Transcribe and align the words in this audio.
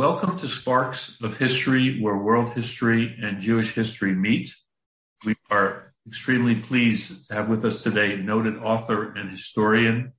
Welcome 0.00 0.38
to 0.38 0.48
Sparks 0.48 1.20
of 1.20 1.36
History, 1.36 2.00
where 2.00 2.16
world 2.16 2.54
history 2.54 3.18
and 3.22 3.38
Jewish 3.42 3.74
history 3.74 4.14
meet. 4.14 4.54
We 5.26 5.34
are 5.50 5.92
extremely 6.06 6.54
pleased 6.54 7.28
to 7.28 7.34
have 7.34 7.50
with 7.50 7.66
us 7.66 7.82
today 7.82 8.16
noted 8.16 8.56
author 8.56 9.12
and 9.12 9.30
historian 9.30 10.14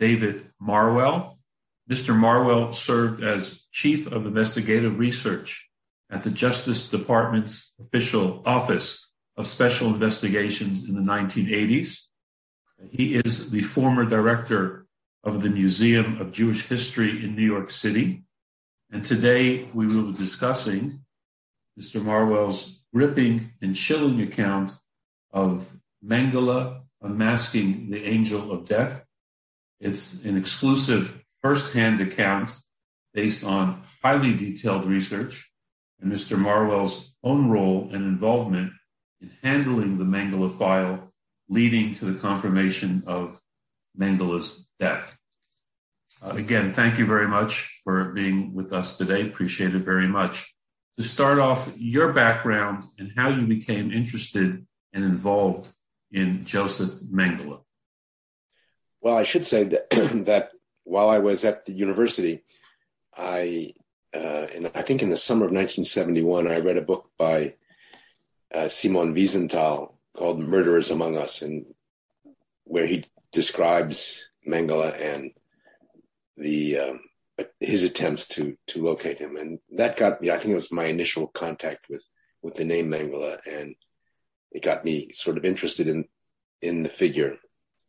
David 0.00 0.50
Marwell. 0.60 1.36
Mr. 1.88 2.18
Marwell 2.18 2.74
served 2.74 3.22
as 3.22 3.64
Chief 3.70 4.08
of 4.08 4.26
Investigative 4.26 4.98
Research 4.98 5.70
at 6.10 6.24
the 6.24 6.30
Justice 6.30 6.90
Department's 6.90 7.74
official 7.80 8.42
Office 8.44 9.06
of 9.36 9.46
Special 9.46 9.86
Investigations 9.86 10.82
in 10.82 10.96
the 10.96 11.00
1980s. 11.00 12.00
He 12.90 13.14
is 13.14 13.52
the 13.52 13.62
former 13.62 14.04
director 14.04 14.88
of 15.22 15.42
the 15.42 15.50
Museum 15.50 16.20
of 16.20 16.32
Jewish 16.32 16.66
History 16.66 17.24
in 17.24 17.36
New 17.36 17.46
York 17.46 17.70
City. 17.70 18.24
And 18.92 19.02
today 19.02 19.70
we 19.72 19.86
will 19.86 20.12
be 20.12 20.18
discussing 20.18 21.00
Mr. 21.80 22.02
Marwell's 22.02 22.78
gripping 22.92 23.52
and 23.62 23.74
chilling 23.74 24.20
account 24.20 24.70
of 25.32 25.74
Mengele 26.04 26.82
unmasking 27.00 27.90
the 27.90 28.04
angel 28.04 28.52
of 28.52 28.66
death. 28.66 29.06
It's 29.80 30.22
an 30.24 30.36
exclusive 30.36 31.24
first-hand 31.40 32.02
account 32.02 32.54
based 33.14 33.42
on 33.44 33.82
highly 34.02 34.34
detailed 34.34 34.84
research 34.84 35.50
and 35.98 36.12
Mr. 36.12 36.36
Marwell's 36.36 37.14
own 37.24 37.48
role 37.48 37.88
and 37.94 38.04
involvement 38.04 38.72
in 39.22 39.30
handling 39.42 39.96
the 39.96 40.04
Mengele 40.04 40.50
file, 40.50 41.12
leading 41.48 41.94
to 41.94 42.04
the 42.04 42.20
confirmation 42.20 43.04
of 43.06 43.40
Mengele's 43.98 44.66
death. 44.78 45.18
Uh, 46.22 46.30
again, 46.36 46.72
thank 46.72 46.98
you 46.98 47.06
very 47.06 47.26
much 47.26 47.80
for 47.82 48.12
being 48.12 48.54
with 48.54 48.72
us 48.72 48.96
today. 48.96 49.22
Appreciate 49.22 49.74
it 49.74 49.84
very 49.84 50.06
much. 50.06 50.54
To 50.98 51.02
start 51.02 51.38
off, 51.38 51.72
your 51.76 52.12
background 52.12 52.84
and 52.98 53.12
how 53.16 53.28
you 53.30 53.46
became 53.46 53.92
interested 53.92 54.64
and 54.92 55.04
involved 55.04 55.68
in 56.12 56.44
Josef 56.44 57.00
Mengele. 57.00 57.62
Well, 59.00 59.16
I 59.16 59.24
should 59.24 59.46
say 59.46 59.64
that, 59.64 59.90
that 60.26 60.52
while 60.84 61.08
I 61.08 61.18
was 61.18 61.44
at 61.44 61.64
the 61.64 61.72
university, 61.72 62.44
I, 63.16 63.72
uh, 64.14 64.46
in, 64.54 64.70
I 64.74 64.82
think 64.82 65.02
in 65.02 65.10
the 65.10 65.16
summer 65.16 65.46
of 65.46 65.50
1971, 65.50 66.46
I 66.46 66.60
read 66.60 66.76
a 66.76 66.82
book 66.82 67.10
by 67.18 67.54
uh, 68.54 68.68
Simon 68.68 69.14
Wiesenthal 69.14 69.94
called 70.14 70.38
Murderers 70.38 70.90
Among 70.90 71.16
Us, 71.16 71.42
and 71.42 71.66
where 72.64 72.86
he 72.86 73.04
describes 73.32 74.28
Mengele 74.46 74.94
and 75.00 75.32
the 76.42 76.78
um, 76.78 77.00
his 77.60 77.82
attempts 77.82 78.26
to 78.28 78.56
to 78.68 78.82
locate 78.82 79.18
him, 79.18 79.36
and 79.36 79.58
that 79.76 79.96
got 79.96 80.20
me. 80.20 80.30
I 80.30 80.38
think 80.38 80.52
it 80.52 80.56
was 80.56 80.72
my 80.72 80.86
initial 80.86 81.26
contact 81.26 81.88
with 81.88 82.04
with 82.42 82.54
the 82.54 82.64
name 82.64 82.88
Mengele, 82.88 83.38
and 83.46 83.74
it 84.50 84.62
got 84.62 84.84
me 84.84 85.12
sort 85.12 85.38
of 85.38 85.44
interested 85.44 85.88
in 85.88 86.04
in 86.60 86.82
the 86.82 86.88
figure 86.88 87.36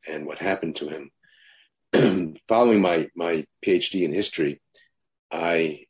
and 0.07 0.25
what 0.25 0.39
happened 0.39 0.75
to 0.77 0.87
him. 0.89 2.37
Following 2.47 2.81
my 2.81 3.09
my 3.15 3.45
PhD 3.65 4.03
in 4.03 4.13
history, 4.13 4.61
I 5.31 5.85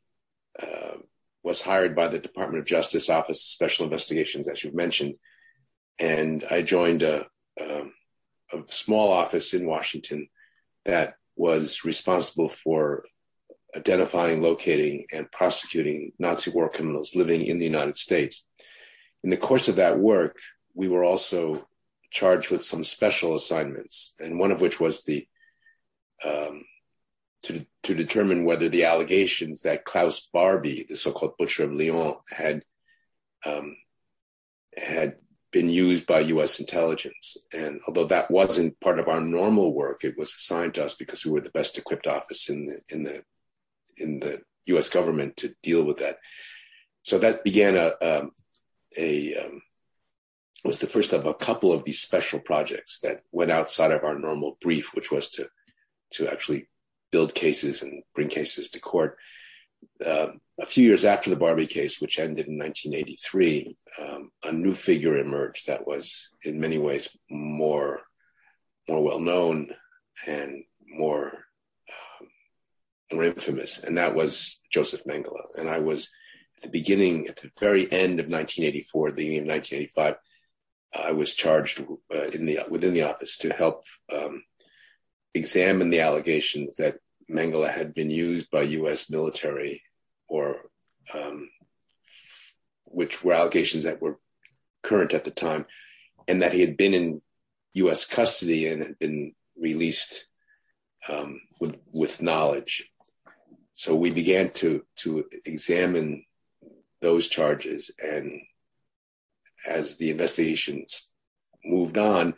uh, 0.60 0.96
was 1.42 1.60
hired 1.60 1.94
by 1.94 2.08
the 2.08 2.18
Department 2.18 2.60
of 2.60 2.66
Justice 2.66 3.08
Office 3.08 3.42
of 3.42 3.48
Special 3.48 3.84
Investigations, 3.84 4.48
as 4.48 4.64
you've 4.64 4.74
mentioned, 4.74 5.14
and 5.98 6.44
I 6.50 6.62
joined 6.62 7.02
a, 7.02 7.26
a, 7.58 7.84
a 8.52 8.62
small 8.68 9.12
office 9.12 9.54
in 9.54 9.66
Washington 9.66 10.28
that 10.84 11.14
was 11.36 11.84
responsible 11.84 12.48
for 12.48 13.04
identifying, 13.76 14.40
locating, 14.40 15.06
and 15.12 15.30
prosecuting 15.32 16.12
Nazi 16.18 16.50
war 16.50 16.68
criminals 16.68 17.14
living 17.14 17.44
in 17.44 17.58
the 17.58 17.64
United 17.64 17.96
States. 17.96 18.44
In 19.22 19.30
the 19.30 19.36
course 19.36 19.68
of 19.68 19.76
that 19.76 19.98
work, 19.98 20.38
we 20.74 20.88
were 20.88 21.04
also 21.04 21.66
charged 22.10 22.50
with 22.50 22.62
some 22.62 22.84
special 22.84 23.34
assignments, 23.34 24.14
and 24.20 24.38
one 24.38 24.52
of 24.52 24.60
which 24.60 24.78
was 24.78 25.02
the 25.04 25.26
um, 26.24 26.64
to 27.42 27.66
to 27.82 27.94
determine 27.94 28.44
whether 28.44 28.68
the 28.68 28.84
allegations 28.84 29.62
that 29.62 29.84
Klaus 29.84 30.28
Barbie, 30.32 30.86
the 30.88 30.96
so-called 30.96 31.36
butcher 31.36 31.64
of 31.64 31.72
Lyon, 31.72 32.14
had 32.30 32.62
um, 33.44 33.76
had 34.76 35.16
been 35.54 35.70
used 35.70 36.04
by 36.04 36.18
U.S. 36.18 36.58
intelligence. 36.58 37.36
And 37.52 37.80
although 37.86 38.06
that 38.06 38.28
wasn't 38.28 38.80
part 38.80 38.98
of 38.98 39.06
our 39.06 39.20
normal 39.20 39.72
work, 39.72 40.02
it 40.02 40.18
was 40.18 40.34
assigned 40.34 40.74
to 40.74 40.84
us 40.84 40.94
because 40.94 41.24
we 41.24 41.30
were 41.30 41.40
the 41.40 41.50
best 41.50 41.78
equipped 41.78 42.08
office 42.08 42.50
in 42.50 42.66
the 42.66 42.80
in 42.88 43.04
the 43.04 43.22
in 43.96 44.18
the 44.18 44.42
U.S. 44.66 44.90
government 44.90 45.36
to 45.38 45.54
deal 45.62 45.84
with 45.84 45.98
that. 45.98 46.18
So 47.02 47.18
that 47.18 47.44
began 47.44 47.76
a 47.76 47.94
um, 48.02 48.32
a 48.96 49.36
um, 49.36 49.62
was 50.64 50.80
the 50.80 50.88
first 50.88 51.12
of 51.12 51.24
a 51.24 51.34
couple 51.34 51.72
of 51.72 51.84
these 51.84 52.00
special 52.00 52.40
projects 52.40 52.98
that 53.00 53.22
went 53.30 53.52
outside 53.52 53.92
of 53.92 54.02
our 54.02 54.18
normal 54.18 54.58
brief, 54.60 54.92
which 54.92 55.12
was 55.12 55.28
to 55.30 55.48
to 56.14 56.26
actually 56.26 56.68
build 57.12 57.32
cases 57.32 57.80
and 57.80 58.02
bring 58.12 58.28
cases 58.28 58.70
to 58.70 58.80
court. 58.80 59.16
Uh, 60.04 60.28
a 60.60 60.66
few 60.66 60.84
years 60.84 61.04
after 61.04 61.30
the 61.30 61.36
Barbie 61.36 61.66
case, 61.66 62.00
which 62.00 62.18
ended 62.18 62.46
in 62.46 62.58
1983, 62.58 63.76
um, 64.00 64.30
a 64.44 64.52
new 64.52 64.72
figure 64.72 65.18
emerged 65.18 65.66
that 65.66 65.86
was, 65.86 66.30
in 66.44 66.60
many 66.60 66.78
ways, 66.78 67.16
more 67.30 68.02
more 68.88 69.02
well 69.02 69.20
known 69.20 69.74
and 70.26 70.64
more 70.86 71.32
um, 72.20 72.28
more 73.12 73.24
infamous, 73.24 73.78
and 73.78 73.98
that 73.98 74.14
was 74.14 74.60
Josef 74.70 75.04
Mengele. 75.04 75.46
And 75.58 75.68
I 75.68 75.80
was 75.80 76.10
at 76.58 76.62
the 76.62 76.68
beginning, 76.68 77.28
at 77.28 77.36
the 77.36 77.50
very 77.58 77.90
end 77.90 78.20
of 78.20 78.26
1984, 78.26 79.10
the 79.10 79.14
beginning 79.16 79.40
of 79.40 79.46
1985, 79.46 80.16
I 80.96 81.12
was 81.12 81.34
charged 81.34 81.84
uh, 82.14 82.24
in 82.32 82.46
the 82.46 82.60
within 82.68 82.94
the 82.94 83.02
office 83.02 83.36
to 83.38 83.52
help 83.52 83.84
um, 84.12 84.44
examine 85.34 85.90
the 85.90 86.00
allegations 86.00 86.76
that 86.76 86.98
Mengele 87.30 87.72
had 87.72 87.94
been 87.94 88.10
used 88.10 88.50
by 88.50 88.62
U.S. 88.62 89.10
military 89.10 89.82
or 90.28 90.56
um, 91.12 91.48
which 92.84 93.22
were 93.22 93.32
allegations 93.32 93.84
that 93.84 94.00
were 94.00 94.18
current 94.82 95.12
at 95.12 95.24
the 95.24 95.30
time, 95.30 95.66
and 96.28 96.42
that 96.42 96.52
he 96.52 96.60
had 96.60 96.76
been 96.76 96.94
in 96.94 97.22
U.S. 97.74 98.04
custody 98.04 98.68
and 98.68 98.82
had 98.82 98.98
been 98.98 99.34
released 99.56 100.26
um, 101.08 101.40
with 101.60 101.78
with 101.92 102.22
knowledge. 102.22 102.88
So 103.74 103.94
we 103.94 104.10
began 104.10 104.48
to 104.50 104.84
to 104.96 105.24
examine 105.44 106.24
those 107.00 107.28
charges, 107.28 107.90
and 108.02 108.40
as 109.66 109.96
the 109.96 110.10
investigations 110.10 111.10
moved 111.64 111.98
on, 111.98 112.34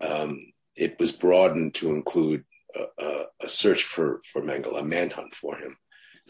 um, 0.00 0.52
it 0.76 0.98
was 0.98 1.12
broadened 1.12 1.74
to 1.74 1.90
include 1.90 2.44
a, 2.98 3.24
a, 3.42 3.48
search 3.48 3.84
for 3.84 4.20
for 4.24 4.42
Mengele, 4.42 4.78
a 4.78 4.84
manhunt 4.84 5.34
for 5.34 5.56
him 5.56 5.76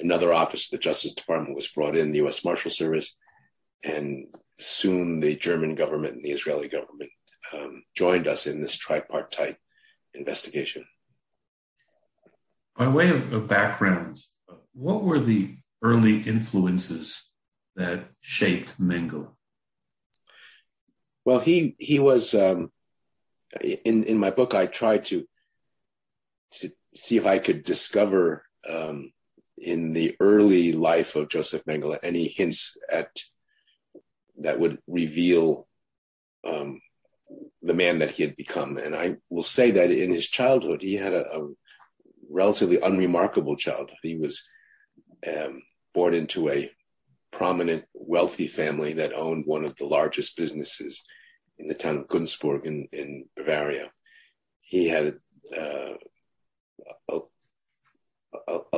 another 0.01 0.33
office 0.33 0.67
of 0.67 0.71
the 0.73 0.79
Justice 0.79 1.13
Department 1.13 1.55
was 1.55 1.69
brought 1.69 1.97
in, 1.97 2.11
the 2.11 2.19
U.S. 2.19 2.45
Marshal 2.45 2.71
Service, 2.71 3.17
and 3.85 4.27
soon 4.59 5.21
the 5.21 5.37
German 5.37 5.75
government 5.75 6.15
and 6.15 6.25
the 6.25 6.31
Israeli 6.31 6.69
government 6.69 7.11
um, 7.53 7.85
joined 7.95 8.27
us 8.27 8.47
in 8.47 8.61
this 8.61 8.77
tripartite 8.77 9.57
investigation. 10.15 10.85
By 12.77 12.89
way 12.89 13.11
of, 13.11 13.33
of 13.33 13.49
background, 13.49 14.19
what 14.73 15.03
were 15.03 15.21
the 15.21 15.57
early 15.83 16.21
influences 16.21 17.29
that 17.77 18.05
shaped 18.21 18.81
Mengele? 18.81 19.31
Well, 21.25 21.41
he 21.41 21.77
he 21.79 21.99
was 21.99 22.35
um, 22.35 22.73
in 23.61 24.05
in 24.05 24.19
my 24.19 24.31
book. 24.31 24.55
I 24.55 24.67
tried 24.67 25.05
to 25.07 25.27
to 26.53 26.71
see 26.95 27.17
if 27.17 27.27
I 27.27 27.39
could 27.39 27.63
discover 27.63 28.45
um, 28.69 29.13
in 29.57 29.93
the 29.93 30.17
early 30.21 30.73
life 30.73 31.17
of 31.17 31.29
Josef 31.29 31.65
Mengele 31.65 31.99
any 32.03 32.29
hints 32.29 32.77
at 32.91 33.11
that 34.39 34.59
would 34.59 34.79
reveal 34.87 35.69
um, 36.47 36.81
the 37.63 37.75
man 37.75 37.99
that 37.99 38.11
he 38.13 38.23
had 38.23 38.37
become. 38.37 38.79
And 38.79 38.95
I 38.95 39.17
will 39.29 39.43
say 39.43 39.71
that 39.73 39.91
in 39.91 40.13
his 40.13 40.29
childhood, 40.29 40.83
he 40.83 40.95
had 40.95 41.13
a, 41.13 41.27
a 41.31 41.49
relatively 42.31 42.81
unremarkable 42.81 43.57
childhood. 43.57 43.99
He 44.03 44.17
was 44.17 44.49
um, 45.27 45.63
born 45.93 46.15
into 46.15 46.49
a 46.49 46.71
prominent, 47.31 47.85
wealthy 47.93 48.47
family 48.47 48.95
that 48.95 49.13
owned 49.13 49.45
one 49.47 49.65
of 49.65 49.77
the 49.77 49.87
largest 49.87 50.37
businesses 50.37 51.03
in 51.59 51.69
the 51.69 51.75
town 51.75 51.99
of 51.99 52.09
Günzburg 52.09 52.65
in, 52.65 52.89
in 52.93 53.27
Bavaria. 53.37 53.91
He 54.61 54.89
had 54.89 55.19
uh, 55.57 55.95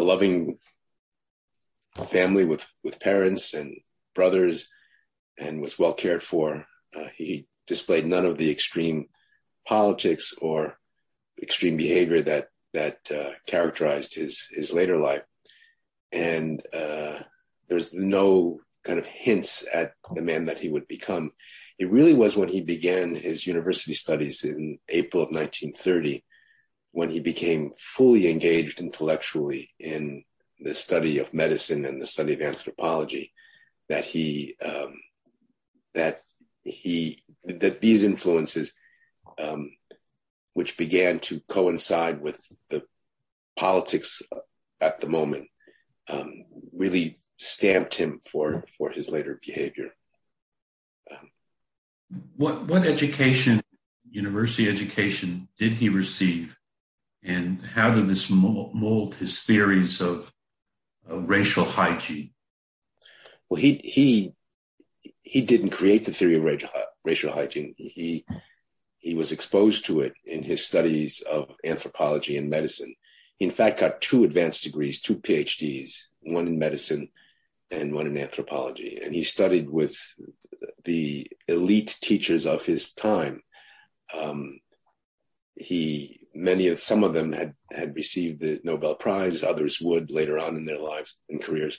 a, 0.03 0.05
loving 0.05 0.59
family 2.07 2.45
with 2.45 2.67
with 2.83 3.01
parents 3.01 3.55
and 3.55 3.77
brothers, 4.15 4.69
and 5.39 5.61
was 5.61 5.79
well 5.79 5.95
cared 5.95 6.23
for. 6.23 6.67
Uh, 6.95 7.09
he 7.15 7.47
displayed 7.67 8.07
none 8.07 8.27
of 8.27 8.39
the 8.39 8.51
extreme 8.51 9.09
politics 9.67 10.35
or 10.41 10.79
extreme 11.43 11.77
behavior 11.77 12.23
that 12.23 12.49
that 12.73 12.99
uh, 13.11 13.31
characterized 13.47 14.15
his 14.15 14.49
his 14.51 14.73
later 14.73 14.99
life, 14.99 15.23
and 16.11 16.63
uh, 16.75 17.19
there's 17.69 17.93
no 17.93 18.61
kind 18.85 18.99
of 18.99 19.07
hints 19.07 19.67
at 19.73 19.93
the 20.15 20.23
man 20.23 20.47
that 20.47 20.59
he 20.59 20.69
would 20.69 20.89
become. 20.89 21.33
It 21.79 21.91
really 21.91 22.15
was 22.15 22.37
when 22.37 22.49
he 22.49 22.61
began 22.61 23.15
his 23.15 23.47
university 23.47 23.95
studies 23.95 24.45
in 24.45 24.79
April 24.89 25.23
of 25.23 25.31
1930 25.31 26.25
when 26.93 27.11
he 27.11 27.21
became 27.21 27.73
fully 27.77 28.31
engaged 28.31 28.81
intellectually 28.81 29.71
in 29.79 30.25
the 30.61 30.75
study 30.75 31.19
of 31.19 31.35
medicine 31.35 31.85
and 31.85 32.01
the 32.01 32.07
study 32.07 32.35
of 32.35 32.41
anthropology 32.41 33.33
that 33.89 34.05
he 34.05 34.57
um, 34.65 34.95
that 35.95 36.23
he 36.63 37.23
that 37.45 37.81
these 37.81 38.05
influences 38.05 38.73
um, 39.39 39.71
which 40.55 40.77
began 40.77 41.19
to 41.19 41.41
coincide 41.49 42.21
with 42.21 42.41
the 42.69 42.83
politics 43.57 44.23
at 44.81 45.01
the 45.01 45.09
moment 45.09 45.49
um, 46.09 46.45
really 46.73 47.19
stamped 47.39 47.95
him 47.95 48.21
for 48.31 48.65
for 48.77 48.91
his 48.91 49.09
later 49.09 49.41
behavior. 49.45 49.91
Um, 51.11 51.31
what 52.37 52.67
what 52.67 52.87
education, 52.87 53.63
university 54.11 54.69
education, 54.69 55.49
did 55.57 55.73
he 55.73 55.89
receive, 55.89 56.57
and 57.23 57.61
how 57.63 57.95
did 57.95 58.09
this 58.09 58.29
mold 58.31 59.15
his 59.15 59.43
theories 59.43 60.01
of 60.01 60.33
racial 61.07 61.65
hygiene? 61.65 62.31
Well, 63.49 63.61
he 63.61 63.81
he 63.85 64.35
he 65.23 65.43
didn't 65.43 65.71
create 65.71 66.05
the 66.05 66.13
theory 66.13 66.37
of 66.37 66.45
racial, 66.45 66.71
racial 67.05 67.33
hygiene. 67.33 67.75
He 67.77 68.25
he 68.99 69.15
was 69.15 69.33
exposed 69.33 69.85
to 69.87 70.01
it 70.01 70.15
in 70.25 70.43
his 70.43 70.65
studies 70.65 71.21
of 71.23 71.51
anthropology 71.65 72.37
and 72.37 72.49
medicine. 72.49 72.95
He, 73.37 73.45
in 73.45 73.51
fact, 73.51 73.81
got 73.81 74.01
two 74.01 74.25
advanced 74.25 74.63
degrees, 74.63 75.01
two 75.01 75.17
PhDs, 75.17 76.07
one 76.21 76.47
in 76.47 76.59
medicine 76.59 77.09
and 77.71 77.93
one 77.93 78.07
in 78.07 78.17
anthropology. 78.17 79.01
And 79.03 79.15
he 79.15 79.23
studied 79.23 79.71
with 79.71 79.97
the 80.85 81.27
elite 81.49 81.97
teachers 82.01 82.47
of 82.47 82.65
his 82.65 82.93
time. 82.93 83.43
Um, 84.15 84.61
he 85.57 86.22
many 86.35 86.69
of 86.69 86.81
some 86.81 87.05
of 87.05 87.15
them 87.15 87.33
had 87.33 87.55
had 87.71 87.95
received 87.95 88.41
the 88.41 88.61
Nobel 88.65 88.95
Prize. 88.95 89.43
Others 89.43 89.81
would 89.81 90.11
later 90.11 90.39
on 90.39 90.57
in 90.57 90.65
their 90.65 90.79
lives 90.79 91.17
and 91.29 91.43
careers. 91.43 91.79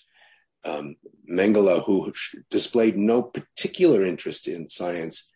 Um, 0.66 0.96
Mengele, 1.30 1.84
who 1.84 2.14
displayed 2.50 2.98
no 2.98 3.22
particular 3.22 4.04
interest 4.04 4.48
in 4.48 4.70
science 4.70 5.32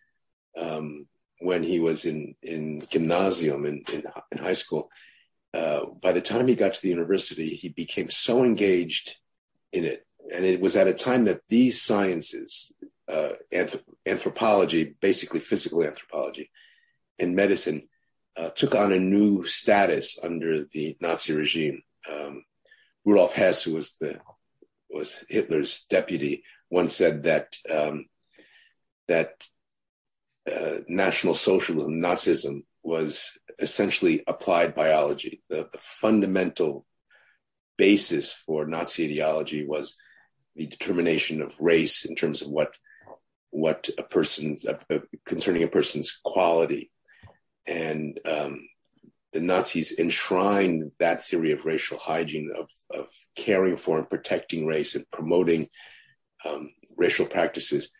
um, 0.58 1.08
when 1.40 1.64
he 1.64 1.80
was 1.80 2.06
in 2.06 2.36
in 2.42 2.84
gymnasium 2.90 3.66
in 3.66 3.84
in, 3.92 4.04
in 4.32 4.38
high 4.38 4.54
school, 4.54 4.90
uh, 5.54 5.86
by 6.02 6.12
the 6.12 6.22
time 6.22 6.48
he 6.48 6.56
got 6.56 6.74
to 6.74 6.82
the 6.82 6.90
university, 6.90 7.50
he 7.50 7.70
became 7.70 8.10
so 8.10 8.44
engaged 8.44 9.18
in 9.72 9.84
it 9.84 10.08
and 10.34 10.46
it 10.46 10.60
was 10.60 10.76
at 10.76 10.88
a 10.88 10.94
time 10.94 11.26
that 11.26 11.42
these 11.50 11.82
sciences, 11.82 12.72
uh, 13.08 13.30
anthrop- 13.54 13.84
anthropology, 14.06 14.96
basically 15.00 15.40
physical 15.40 15.84
anthropology, 15.84 16.52
and 17.20 17.36
medicine, 17.36 17.88
uh, 18.38 18.50
took 18.50 18.76
on 18.76 18.94
a 18.94 19.00
new 19.00 19.44
status 19.46 20.18
under 20.22 20.66
the 20.66 20.96
Nazi 21.02 21.34
regime. 21.34 21.82
Um, 22.10 22.44
Rudolf 23.04 23.34
Hess, 23.34 23.64
who 23.64 23.74
was 23.74 23.96
the 24.00 24.20
was 24.90 25.24
Hitler's 25.28 25.86
deputy, 25.90 26.44
once 26.70 26.96
said 26.96 27.24
that 27.24 27.58
um, 27.70 28.06
that 29.08 29.46
uh, 30.50 30.80
National 30.88 31.34
Socialism, 31.34 32.00
Nazism, 32.00 32.64
was 32.84 33.38
essentially 33.60 34.24
applied 34.28 34.76
biology. 34.76 35.42
The, 35.50 35.68
the 35.72 35.80
fundamental 35.80 36.86
basis 37.78 38.34
for 38.34 38.66
Nazi 38.66 39.06
ideology 39.06 39.66
was 39.66 39.96
the 40.56 40.68
determination 40.68 41.42
of 41.42 41.60
race 41.60 42.06
in 42.06 42.16
terms 42.16 42.42
of 42.42 42.50
what 42.50 42.76
what 43.50 43.90
a 43.98 44.04
person's 44.04 44.66
uh, 44.66 44.78
concerning 45.26 45.64
a 45.64 45.68
person's 45.68 46.20
quality, 46.24 46.92
and 47.68 48.20
um, 48.26 48.68
the 49.34 49.42
Nazis 49.42 49.98
enshrined 50.00 50.92
that 51.00 51.26
theory 51.26 51.52
of 51.52 51.66
racial 51.66 51.98
hygiene 51.98 52.52
of 52.58 52.70
of 52.90 53.10
caring 53.36 53.78
for 53.78 53.98
and 53.98 54.10
protecting 54.10 54.66
race 54.66 54.96
and 54.96 55.10
promoting 55.12 55.70
um, 56.46 56.72
racial 56.96 57.26
practices. 57.26 57.92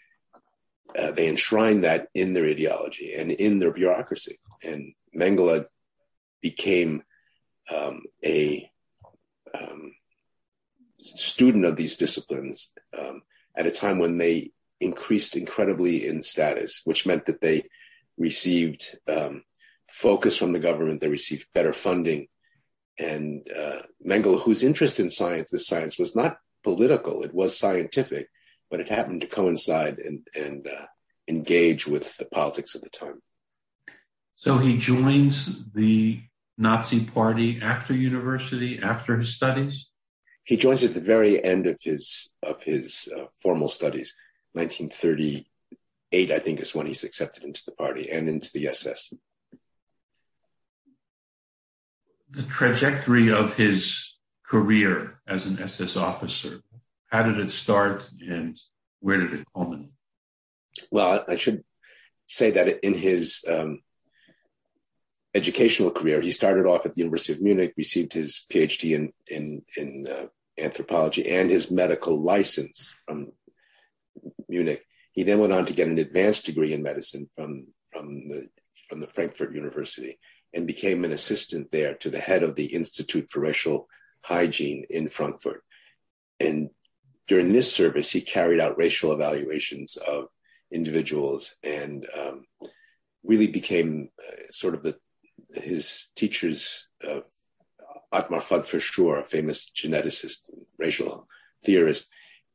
Uh, 0.98 1.12
they 1.12 1.28
enshrined 1.28 1.84
that 1.84 2.08
in 2.14 2.34
their 2.34 2.46
ideology 2.46 3.14
and 3.14 3.30
in 3.32 3.60
their 3.60 3.74
bureaucracy, 3.74 4.40
and 4.64 4.94
Mengele 5.16 5.66
became 6.42 7.04
um, 7.70 8.04
a 8.24 8.72
um, 9.54 9.94
student 11.02 11.66
of 11.66 11.76
these 11.76 11.98
disciplines 11.98 12.72
um, 12.98 13.22
at 13.56 13.68
a 13.68 13.72
time 13.72 14.00
when 14.00 14.18
they 14.18 14.52
increased 14.80 15.36
incredibly 15.36 16.08
in 16.08 16.22
status, 16.22 16.82
which 16.86 17.06
meant 17.06 17.26
that 17.26 17.42
they 17.42 17.64
received 18.18 18.98
um, 19.08 19.44
focus 19.90 20.38
from 20.38 20.54
the 20.54 20.60
government, 20.60 21.02
they 21.02 21.10
received 21.10 21.48
better 21.54 21.74
funding. 21.74 22.28
And 23.00 23.48
uh, 23.56 23.84
Mengele, 24.06 24.42
whose 24.42 24.64
interest 24.64 25.00
in 25.00 25.12
science, 25.12 25.50
this 25.50 25.68
science, 25.68 26.00
was 26.00 26.16
not 26.16 26.40
political, 26.64 27.24
it 27.24 27.34
was 27.34 27.58
scientific, 27.58 28.30
but 28.70 28.80
it 28.80 28.90
happened 28.90 29.22
to 29.22 29.28
coincide 29.28 30.00
and, 30.00 30.28
and 30.36 30.68
uh, 30.68 30.86
engage 31.28 31.88
with 31.88 32.18
the 32.18 32.26
politics 32.26 32.76
of 32.76 32.82
the 32.82 32.90
time. 32.90 33.22
So 34.34 34.58
he 34.58 34.78
joins 34.78 35.72
the 35.74 36.22
Nazi 36.58 37.06
Party 37.06 37.60
after 37.62 37.94
university, 37.94 38.80
after 38.82 39.18
his 39.18 39.36
studies? 39.36 39.88
he 40.48 40.56
joins 40.56 40.82
at 40.82 40.94
the 40.94 41.02
very 41.02 41.44
end 41.44 41.68
of 41.68 41.78
his 41.84 42.32
of 42.42 42.64
his 42.64 43.10
uh, 43.16 43.26
formal 43.42 43.68
studies. 43.68 44.16
1938, 44.54 46.32
I 46.32 46.40
think, 46.40 46.62
is 46.62 46.74
when 46.74 46.88
he's 46.88 47.04
accepted 47.04 47.44
into 47.44 47.62
the 47.66 47.74
party 47.74 48.10
and 48.10 48.30
into 48.30 48.50
the 48.54 48.68
SS. 48.70 49.14
The 52.30 52.44
trajectory 52.44 53.32
of 53.32 53.56
his 53.56 54.16
career 54.46 55.20
as 55.28 55.46
an 55.46 55.60
SS 55.60 55.96
officer. 55.96 56.62
How 57.08 57.24
did 57.24 57.40
it 57.40 57.52
start, 57.52 58.10
and 58.28 58.60
where 59.00 59.18
did 59.18 59.34
it 59.34 59.48
culminate? 59.56 59.92
Well, 60.92 61.24
I 61.28 61.38
should 61.38 61.64
say 62.26 62.52
that 62.52 62.86
in 62.86 62.94
his 62.94 63.44
um, 63.48 63.82
educational 65.34 65.92
career, 65.92 66.20
he 66.20 66.32
started 66.32 66.66
off 66.66 66.86
at 66.86 66.94
the 66.94 67.00
University 67.00 67.34
of 67.34 67.42
Munich, 67.42 67.74
received 67.78 68.14
his 68.14 68.46
PhD 68.52 68.94
in 68.96 69.14
in 69.28 69.62
in 69.78 70.08
uh, 70.08 70.26
anthropology 70.58 71.30
and 71.30 71.50
his 71.50 71.72
medical 71.72 72.22
license 72.22 72.94
from 73.06 73.32
Munich. 74.50 74.84
He 75.12 75.24
then 75.24 75.40
went 75.40 75.54
on 75.54 75.66
to 75.66 75.74
get 75.74 75.88
an 75.88 75.98
advanced 75.98 76.46
degree 76.46 76.74
in 76.74 76.84
medicine 76.84 77.30
from, 77.36 77.68
from, 77.92 78.28
the, 78.28 78.50
from 78.90 79.00
the 79.00 79.08
Frankfurt 79.08 79.54
University 79.54 80.20
and 80.58 80.66
became 80.66 81.06
an 81.06 81.12
assistant 81.12 81.72
there 81.72 81.94
to 81.94 82.10
the 82.10 82.20
head 82.20 82.42
of 82.42 82.56
the 82.56 82.66
Institute 82.66 83.30
for 83.30 83.42
Racial 83.42 83.88
Hygiene 84.24 84.88
in 84.90 85.08
Frankfurt. 85.08 85.64
And 86.40 86.72
during 87.28 87.54
this 87.54 87.72
service, 87.72 88.10
he 88.10 88.22
carried 88.22 88.60
out 88.60 88.78
racial 88.78 89.12
evaluations 89.12 89.98
of 89.98 90.30
individuals 90.72 91.58
and 91.64 92.08
um, 92.18 92.46
really 93.24 93.46
became 93.46 94.10
uh, 94.20 94.52
sort 94.52 94.74
of 94.74 94.82
the 94.82 94.98
his 95.54 96.08
teacher's 96.16 96.90
uh, 97.08 97.20
Otmar 98.12 98.42
von 98.42 98.62
Verschuer, 98.64 99.22
a 99.22 99.26
famous 99.26 99.70
geneticist, 99.70 100.50
racial 100.80 101.28
theorist, 101.64 102.10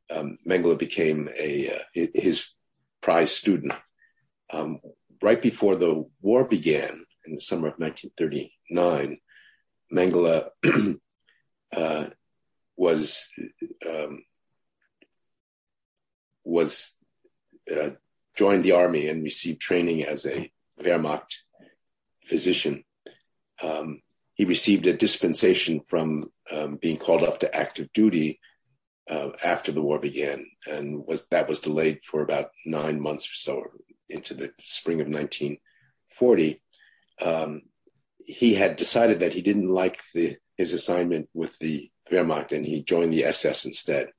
um, 0.09 0.37
Mengele 0.45 0.77
became 0.77 1.29
a 1.39 1.75
uh, 1.75 2.07
his 2.13 2.49
prize 3.01 3.31
student. 3.31 3.73
Um, 4.51 4.79
right 5.21 5.41
before 5.41 5.77
the 5.77 6.05
war 6.21 6.47
began 6.47 7.02
in 7.25 7.35
the 7.35 7.41
summer 7.41 7.67
of 7.67 7.79
1939, 7.79 9.19
Mengele 9.91 10.49
uh, 11.75 12.09
was 12.75 13.29
um, 13.87 14.23
was 16.43 16.95
uh, 17.73 17.91
joined 18.35 18.63
the 18.63 18.71
army 18.71 19.07
and 19.07 19.23
received 19.23 19.61
training 19.61 20.03
as 20.03 20.25
a 20.25 20.51
Wehrmacht 20.81 21.35
physician. 22.23 22.83
Um, 23.61 24.01
he 24.33 24.45
received 24.45 24.87
a 24.87 24.97
dispensation 24.97 25.81
from 25.87 26.31
um, 26.51 26.77
being 26.77 26.97
called 26.97 27.23
up 27.23 27.39
to 27.39 27.55
active 27.55 27.91
duty 27.93 28.39
uh, 29.09 29.29
after 29.43 29.71
the 29.71 29.81
war 29.81 29.99
began, 29.99 30.45
and 30.65 31.05
was 31.05 31.27
that 31.27 31.47
was 31.47 31.59
delayed 31.59 32.03
for 32.03 32.21
about 32.21 32.49
nine 32.65 32.99
months 32.99 33.29
or 33.29 33.35
so 33.35 33.63
into 34.09 34.33
the 34.33 34.51
spring 34.61 35.01
of 35.01 35.07
1940. 35.07 36.62
Um, 37.23 37.63
he 38.19 38.53
had 38.55 38.75
decided 38.75 39.21
that 39.21 39.33
he 39.33 39.41
didn't 39.41 39.69
like 39.69 40.01
the, 40.13 40.37
his 40.57 40.73
assignment 40.73 41.29
with 41.33 41.57
the 41.59 41.89
Wehrmacht, 42.11 42.51
and 42.51 42.65
he 42.65 42.83
joined 42.83 43.13
the 43.13 43.25
SS 43.25 43.65
instead. 43.65 44.09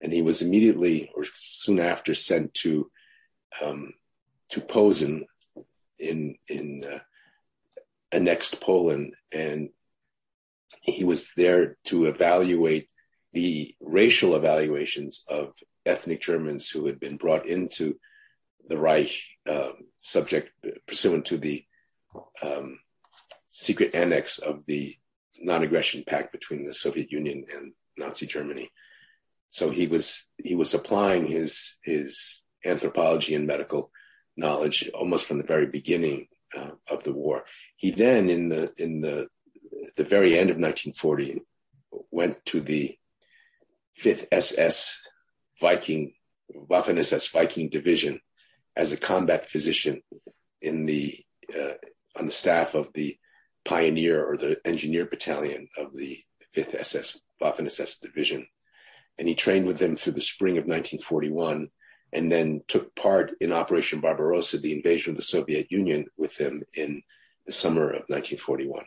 And 0.00 0.12
he 0.12 0.22
was 0.22 0.40
immediately 0.40 1.10
or 1.14 1.24
soon 1.34 1.78
after 1.78 2.14
sent 2.14 2.54
to 2.54 2.90
um, 3.60 3.92
to 4.50 4.60
Posen 4.60 5.26
in 5.98 6.36
in 6.48 6.82
uh, 6.90 7.00
annexed 8.10 8.60
Poland, 8.60 9.14
and 9.30 9.70
he 10.80 11.04
was 11.04 11.32
there 11.36 11.76
to 11.84 12.06
evaluate 12.06 12.88
the 13.32 13.74
racial 13.80 14.34
evaluations 14.34 15.24
of 15.28 15.54
ethnic 15.84 16.20
Germans 16.20 16.70
who 16.70 16.86
had 16.86 16.98
been 16.98 17.16
brought 17.16 17.46
into 17.46 17.96
the 18.66 18.78
Reich, 18.78 19.22
um, 19.48 19.74
subject 20.00 20.50
pursuant 20.86 21.26
to 21.26 21.36
the 21.36 21.64
um, 22.42 22.78
secret 23.46 23.94
annex 23.94 24.38
of 24.38 24.64
the 24.66 24.96
non-aggression 25.40 26.04
pact 26.06 26.32
between 26.32 26.64
the 26.64 26.74
Soviet 26.74 27.10
Union 27.10 27.44
and 27.54 27.72
Nazi 27.96 28.26
Germany. 28.26 28.70
So 29.48 29.70
he 29.70 29.86
was 29.86 30.28
he 30.36 30.54
was 30.54 30.74
applying 30.74 31.26
his 31.26 31.78
his 31.82 32.42
anthropology 32.64 33.34
and 33.34 33.46
medical 33.46 33.90
knowledge 34.36 34.88
almost 34.94 35.26
from 35.26 35.38
the 35.38 35.44
very 35.44 35.66
beginning 35.66 36.28
uh, 36.56 36.70
of 36.88 37.02
the 37.04 37.12
war. 37.12 37.44
He 37.76 37.90
then, 37.90 38.30
in 38.30 38.48
the 38.48 38.72
in 38.76 39.00
the 39.00 39.28
the 39.96 40.04
very 40.04 40.38
end 40.38 40.50
of 40.50 40.56
1940, 40.56 41.42
went 42.10 42.44
to 42.46 42.60
the 42.60 42.96
Fifth 43.94 44.26
SS 44.30 45.00
Viking 45.60 46.14
Waffen 46.54 46.98
SS 46.98 47.28
Viking 47.28 47.68
Division 47.68 48.20
as 48.76 48.92
a 48.92 48.96
combat 48.96 49.48
physician 49.50 50.02
in 50.62 50.86
the 50.86 51.24
uh, 51.58 51.74
on 52.16 52.26
the 52.26 52.32
staff 52.32 52.74
of 52.74 52.88
the 52.94 53.16
pioneer 53.64 54.24
or 54.24 54.36
the 54.36 54.56
engineer 54.64 55.06
battalion 55.06 55.68
of 55.76 55.94
the 55.94 56.20
5th 56.54 56.74
SS 56.74 57.20
Waffen 57.42 57.66
SS 57.66 57.98
Division. 57.98 58.46
And 59.18 59.28
he 59.28 59.34
trained 59.34 59.66
with 59.66 59.78
them 59.78 59.96
through 59.96 60.14
the 60.14 60.20
spring 60.20 60.54
of 60.58 60.64
1941 60.64 61.70
and 62.12 62.32
then 62.32 62.62
took 62.66 62.94
part 62.96 63.32
in 63.40 63.52
Operation 63.52 64.00
Barbarossa, 64.00 64.58
the 64.58 64.72
invasion 64.72 65.12
of 65.12 65.16
the 65.16 65.22
Soviet 65.22 65.70
Union, 65.70 66.06
with 66.16 66.36
them 66.38 66.62
in 66.74 67.02
the 67.46 67.52
summer 67.52 67.84
of 67.84 68.08
1941. 68.08 68.84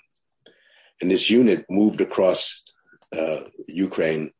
And 1.02 1.10
this 1.10 1.30
unit 1.30 1.66
moved 1.70 2.02
across 2.02 2.64
uh, 3.18 3.42
Ukraine 3.68 4.32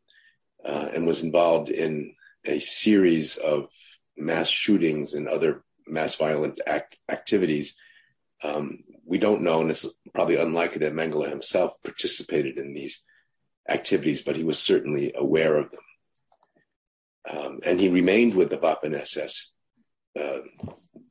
uh, 0.66 0.90
and 0.94 1.06
was 1.06 1.24
involved 1.24 1.70
in 1.70 2.16
a 2.46 2.60
series 2.60 3.38
of 3.38 3.70
mass 4.18 4.48
shootings 4.48 5.14
and 5.14 5.28
other 5.28 5.64
mass 5.88 6.16
violent 6.16 6.60
act- 6.66 6.98
activities. 7.10 7.76
Um, 8.44 8.84
we 9.06 9.18
don't 9.18 9.42
know, 9.42 9.62
and 9.62 9.72
it's 9.72 9.88
probably 10.14 10.36
unlikely 10.36 10.80
that 10.80 10.94
Mengele 10.94 11.30
himself 11.30 11.82
participated 11.84 12.58
in 12.58 12.74
these 12.74 13.02
activities, 13.70 14.22
but 14.22 14.36
he 14.36 14.44
was 14.44 14.60
certainly 14.60 15.14
aware 15.16 15.56
of 15.56 15.72
them. 15.72 15.80
Um, 17.30 17.62
and 17.64 17.80
he 17.80 17.88
remained 17.90 18.36
with 18.36 18.50
the 18.50 18.58
Waffen 18.58 18.94
SS 18.94 19.54
uh, 20.20 20.40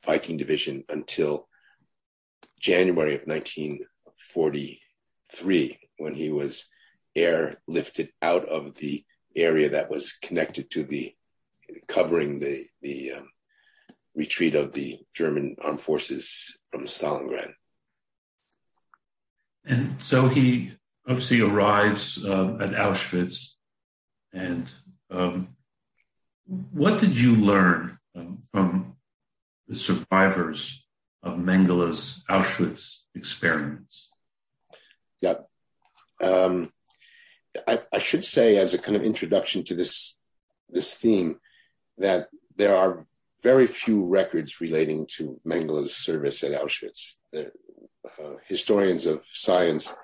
Viking 0.05 0.37
Division 0.37 0.85
until 0.89 1.49
January 2.61 3.15
of 3.15 3.27
1943, 3.27 5.79
when 5.99 6.15
he 6.15 6.31
was 6.31 6.69
airlifted 7.17 8.11
out 8.21 8.45
of 8.47 8.75
the 8.77 9.05
area 9.35 9.71
that 9.71 9.89
was 9.91 10.13
connected 10.13 10.71
to 10.71 10.85
the 10.85 11.17
covering 11.87 12.39
the 12.39 12.67
the 12.83 13.13
um, 13.13 13.32
retreat 14.15 14.55
of 14.55 14.73
the 14.73 15.01
German 15.15 15.57
armed 15.61 15.81
forces 15.81 16.57
from 16.71 16.85
Stalingrad. 16.85 17.53
And 19.65 20.03
so 20.03 20.29
he 20.29 20.73
obviously 21.07 21.41
arrives 21.41 22.23
uh, 22.25 22.59
at 22.61 22.73
Auschwitz. 22.73 23.53
And 24.33 24.73
um, 25.11 25.57
what 26.47 27.01
did 27.01 27.19
you 27.19 27.37
learn 27.37 27.99
um, 28.15 28.43
from 28.51 28.97
the 29.69 29.75
survivors 29.75 30.85
of 31.23 31.39
Mengele's 31.39 32.25
Auschwitz 32.29 32.99
experience? 33.15 34.11
Yeah. 35.21 35.37
Um, 36.21 36.73
I, 37.69 37.83
I, 37.93 37.99
should 37.99 38.25
say, 38.25 38.57
as 38.57 38.75
a 38.75 38.79
kind 38.79 38.97
of 38.97 39.03
introduction 39.03 39.65
to 39.65 39.75
this 39.75 40.19
this 40.69 40.95
theme, 40.95 41.39
that 41.99 42.29
there 42.57 42.77
are 42.77 43.07
very 43.43 43.67
few 43.67 44.07
records 44.07 44.61
relating 44.61 45.07
to 45.07 45.41
Mengele's 45.47 45.97
service 45.97 46.45
at 46.45 46.53
Auschwitz. 46.53 47.15
The, 47.33 47.51
uh, 48.21 48.35
historians 48.47 49.07
of 49.07 49.25
science 49.27 49.95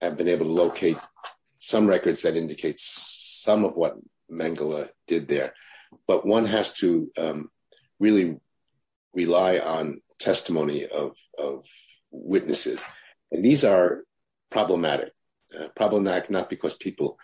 have 0.00 0.16
been 0.16 0.28
able 0.28 0.46
to 0.46 0.52
locate 0.52 0.98
some 1.58 1.86
records 1.86 2.22
that 2.22 2.36
indicate 2.36 2.78
some 2.78 3.64
of 3.64 3.76
what 3.76 3.96
Mengele 4.30 4.88
did 5.06 5.28
there, 5.28 5.54
but 6.06 6.26
one 6.26 6.46
has 6.46 6.72
to 6.74 7.10
um, 7.16 7.50
really 8.00 8.36
rely 9.12 9.58
on 9.58 10.00
testimony 10.18 10.86
of, 10.86 11.16
of 11.38 11.66
witnesses, 12.10 12.82
and 13.30 13.44
these 13.44 13.64
are 13.64 14.02
problematic. 14.50 15.12
Uh, 15.58 15.68
problematic 15.76 16.30
not 16.30 16.48
because 16.48 16.74
people 16.76 17.18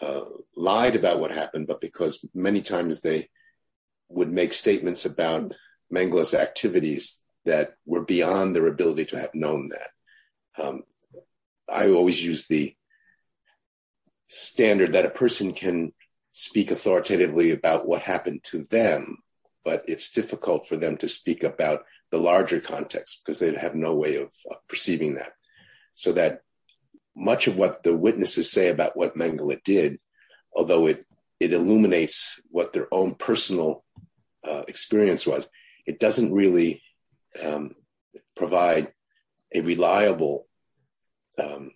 uh, 0.00 0.20
lied 0.54 0.94
about 0.94 1.18
what 1.18 1.32
happened, 1.32 1.66
but 1.66 1.80
because 1.80 2.24
many 2.32 2.60
times 2.60 3.00
they 3.00 3.28
would 4.08 4.32
make 4.32 4.52
statements 4.52 5.04
about 5.04 5.52
Mengele's 5.92 6.34
activities 6.34 7.24
that 7.44 7.74
were 7.84 8.04
beyond 8.04 8.54
their 8.54 8.66
ability 8.66 9.06
to 9.06 9.18
have 9.18 9.34
known 9.34 9.70
that. 9.70 10.64
Um, 10.64 10.82
I 11.68 11.90
always 11.90 12.24
use 12.24 12.46
the 12.46 12.74
standard 14.28 14.92
that 14.92 15.06
a 15.06 15.10
person 15.10 15.52
can 15.52 15.92
speak 16.32 16.70
authoritatively 16.70 17.50
about 17.50 17.86
what 17.86 18.02
happened 18.02 18.42
to 18.44 18.64
them, 18.64 19.18
but 19.64 19.82
it's 19.86 20.12
difficult 20.12 20.66
for 20.66 20.76
them 20.76 20.96
to 20.98 21.08
speak 21.08 21.42
about 21.42 21.84
the 22.10 22.18
larger 22.18 22.60
context 22.60 23.22
because 23.24 23.38
they 23.38 23.52
have 23.54 23.74
no 23.74 23.94
way 23.94 24.16
of, 24.16 24.32
perceiving 24.68 25.14
that. 25.14 25.32
So 25.94 26.12
that 26.12 26.42
much 27.16 27.46
of 27.46 27.56
what 27.56 27.82
the 27.82 27.96
witnesses 27.96 28.50
say 28.50 28.68
about 28.68 28.96
what 28.96 29.16
Mengele 29.16 29.62
did, 29.64 29.98
although 30.54 30.86
it 30.86 31.04
it 31.38 31.52
illuminates 31.52 32.40
what 32.48 32.72
their 32.72 32.92
own 32.92 33.14
personal 33.14 33.84
uh, 34.46 34.62
experience 34.68 35.26
was, 35.26 35.48
it 35.86 35.98
doesn't 35.98 36.32
really 36.32 36.82
um, 37.42 37.74
provide 38.34 38.92
a 39.54 39.60
reliable 39.60 40.46
um, 41.38 41.72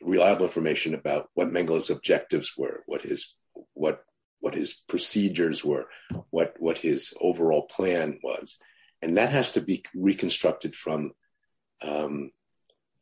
reliable 0.00 0.44
information 0.44 0.94
about 0.94 1.28
what 1.34 1.50
Mengele's 1.50 1.90
objectives 1.90 2.52
were, 2.56 2.82
what 2.86 3.02
his 3.02 3.34
what 3.74 4.02
what 4.40 4.54
his 4.54 4.74
procedures 4.88 5.64
were, 5.64 5.86
what 6.30 6.54
what 6.58 6.78
his 6.78 7.14
overall 7.20 7.62
plan 7.62 8.18
was, 8.22 8.58
and 9.02 9.16
that 9.16 9.30
has 9.30 9.52
to 9.52 9.60
be 9.60 9.84
reconstructed 9.94 10.74
from 10.74 11.12
um, 11.82 12.30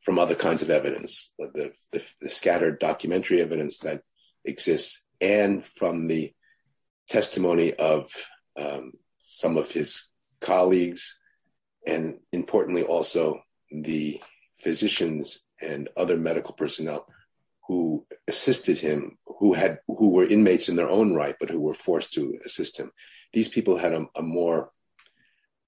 from 0.02 0.18
other 0.20 0.36
kinds 0.36 0.62
of 0.62 0.70
evidence, 0.70 1.32
the, 1.36 1.72
the, 1.90 2.04
the 2.20 2.30
scattered 2.30 2.78
documentary 2.78 3.40
evidence 3.42 3.78
that 3.78 4.02
exists, 4.44 5.04
and 5.20 5.66
from 5.66 6.06
the 6.06 6.32
testimony 7.08 7.74
of 7.74 8.12
um, 8.56 8.92
some 9.28 9.56
of 9.56 9.72
his 9.72 10.10
colleagues, 10.40 11.18
and 11.86 12.18
importantly, 12.32 12.84
also 12.84 13.42
the 13.70 14.20
physicians 14.58 15.44
and 15.60 15.88
other 15.96 16.16
medical 16.16 16.54
personnel 16.54 17.04
who 17.66 18.06
assisted 18.28 18.78
him, 18.78 19.18
who 19.26 19.52
had 19.52 19.80
who 19.88 20.10
were 20.10 20.24
inmates 20.24 20.68
in 20.68 20.76
their 20.76 20.88
own 20.88 21.12
right, 21.12 21.34
but 21.40 21.50
who 21.50 21.60
were 21.60 21.74
forced 21.74 22.12
to 22.12 22.38
assist 22.44 22.78
him. 22.78 22.92
These 23.32 23.48
people 23.48 23.76
had 23.76 23.92
a, 23.92 24.06
a 24.14 24.22
more 24.22 24.70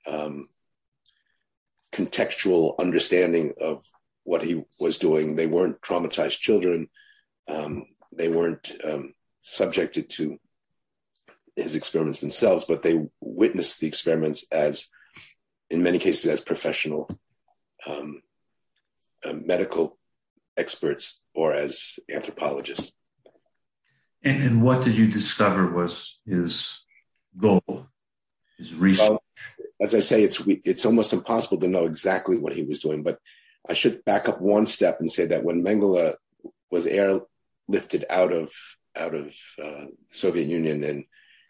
um, 0.07 0.49
contextual 1.91 2.79
understanding 2.79 3.55
of 3.61 3.85
what 4.23 4.43
he 4.43 4.63
was 4.79 4.99
doing. 4.99 5.35
They 5.35 5.47
weren't 5.47 5.81
traumatized 5.81 6.39
children. 6.39 6.89
Um, 7.49 7.87
they 8.13 8.29
weren't 8.29 8.71
um, 8.85 9.15
subjected 9.43 10.11
to 10.11 10.39
his 11.59 11.75
experiments 11.75 12.21
themselves, 12.21 12.65
but 12.65 12.83
they 12.83 13.07
witnessed 13.21 13.81
the 13.81 13.87
experiments 13.87 14.47
as, 14.51 14.89
in 15.71 15.83
many 15.83 15.99
cases, 15.99 16.27
as 16.27 16.41
professional 16.41 17.09
um, 17.87 18.23
uh, 19.25 19.33
medical 19.33 19.99
experts 20.57 21.21
or 21.35 21.53
as 21.53 21.99
anthropologists. 22.11 22.93
And, 24.23 24.43
and, 24.43 24.63
what 24.63 24.83
did 24.83 24.99
you 24.99 25.07
discover 25.07 25.67
was 25.71 26.19
his 26.27 26.81
goal, 27.37 27.87
his 28.59 28.75
research? 28.75 29.11
Well, 29.11 29.23
as 29.81 29.95
I 29.95 30.01
say, 30.01 30.25
it's 30.25 30.43
it's 30.65 30.85
almost 30.85 31.13
impossible 31.13 31.59
to 31.59 31.69
know 31.69 31.85
exactly 31.85 32.37
what 32.37 32.53
he 32.53 32.65
was 32.65 32.81
doing, 32.81 33.05
but 33.05 33.21
I 33.69 33.75
should 33.75 34.05
back 34.05 34.29
up 34.29 34.41
one 34.41 34.67
step 34.67 34.99
and 34.99 35.11
say 35.11 35.27
that 35.27 35.45
when 35.45 35.63
Mengele 35.63 36.15
was 36.69 36.85
airlifted 36.87 38.05
out 38.11 38.33
of 38.33 38.53
out 38.97 39.15
of 39.15 39.33
uh, 39.63 39.87
Soviet 40.11 40.49
Union 40.49 40.83
and 40.83 41.05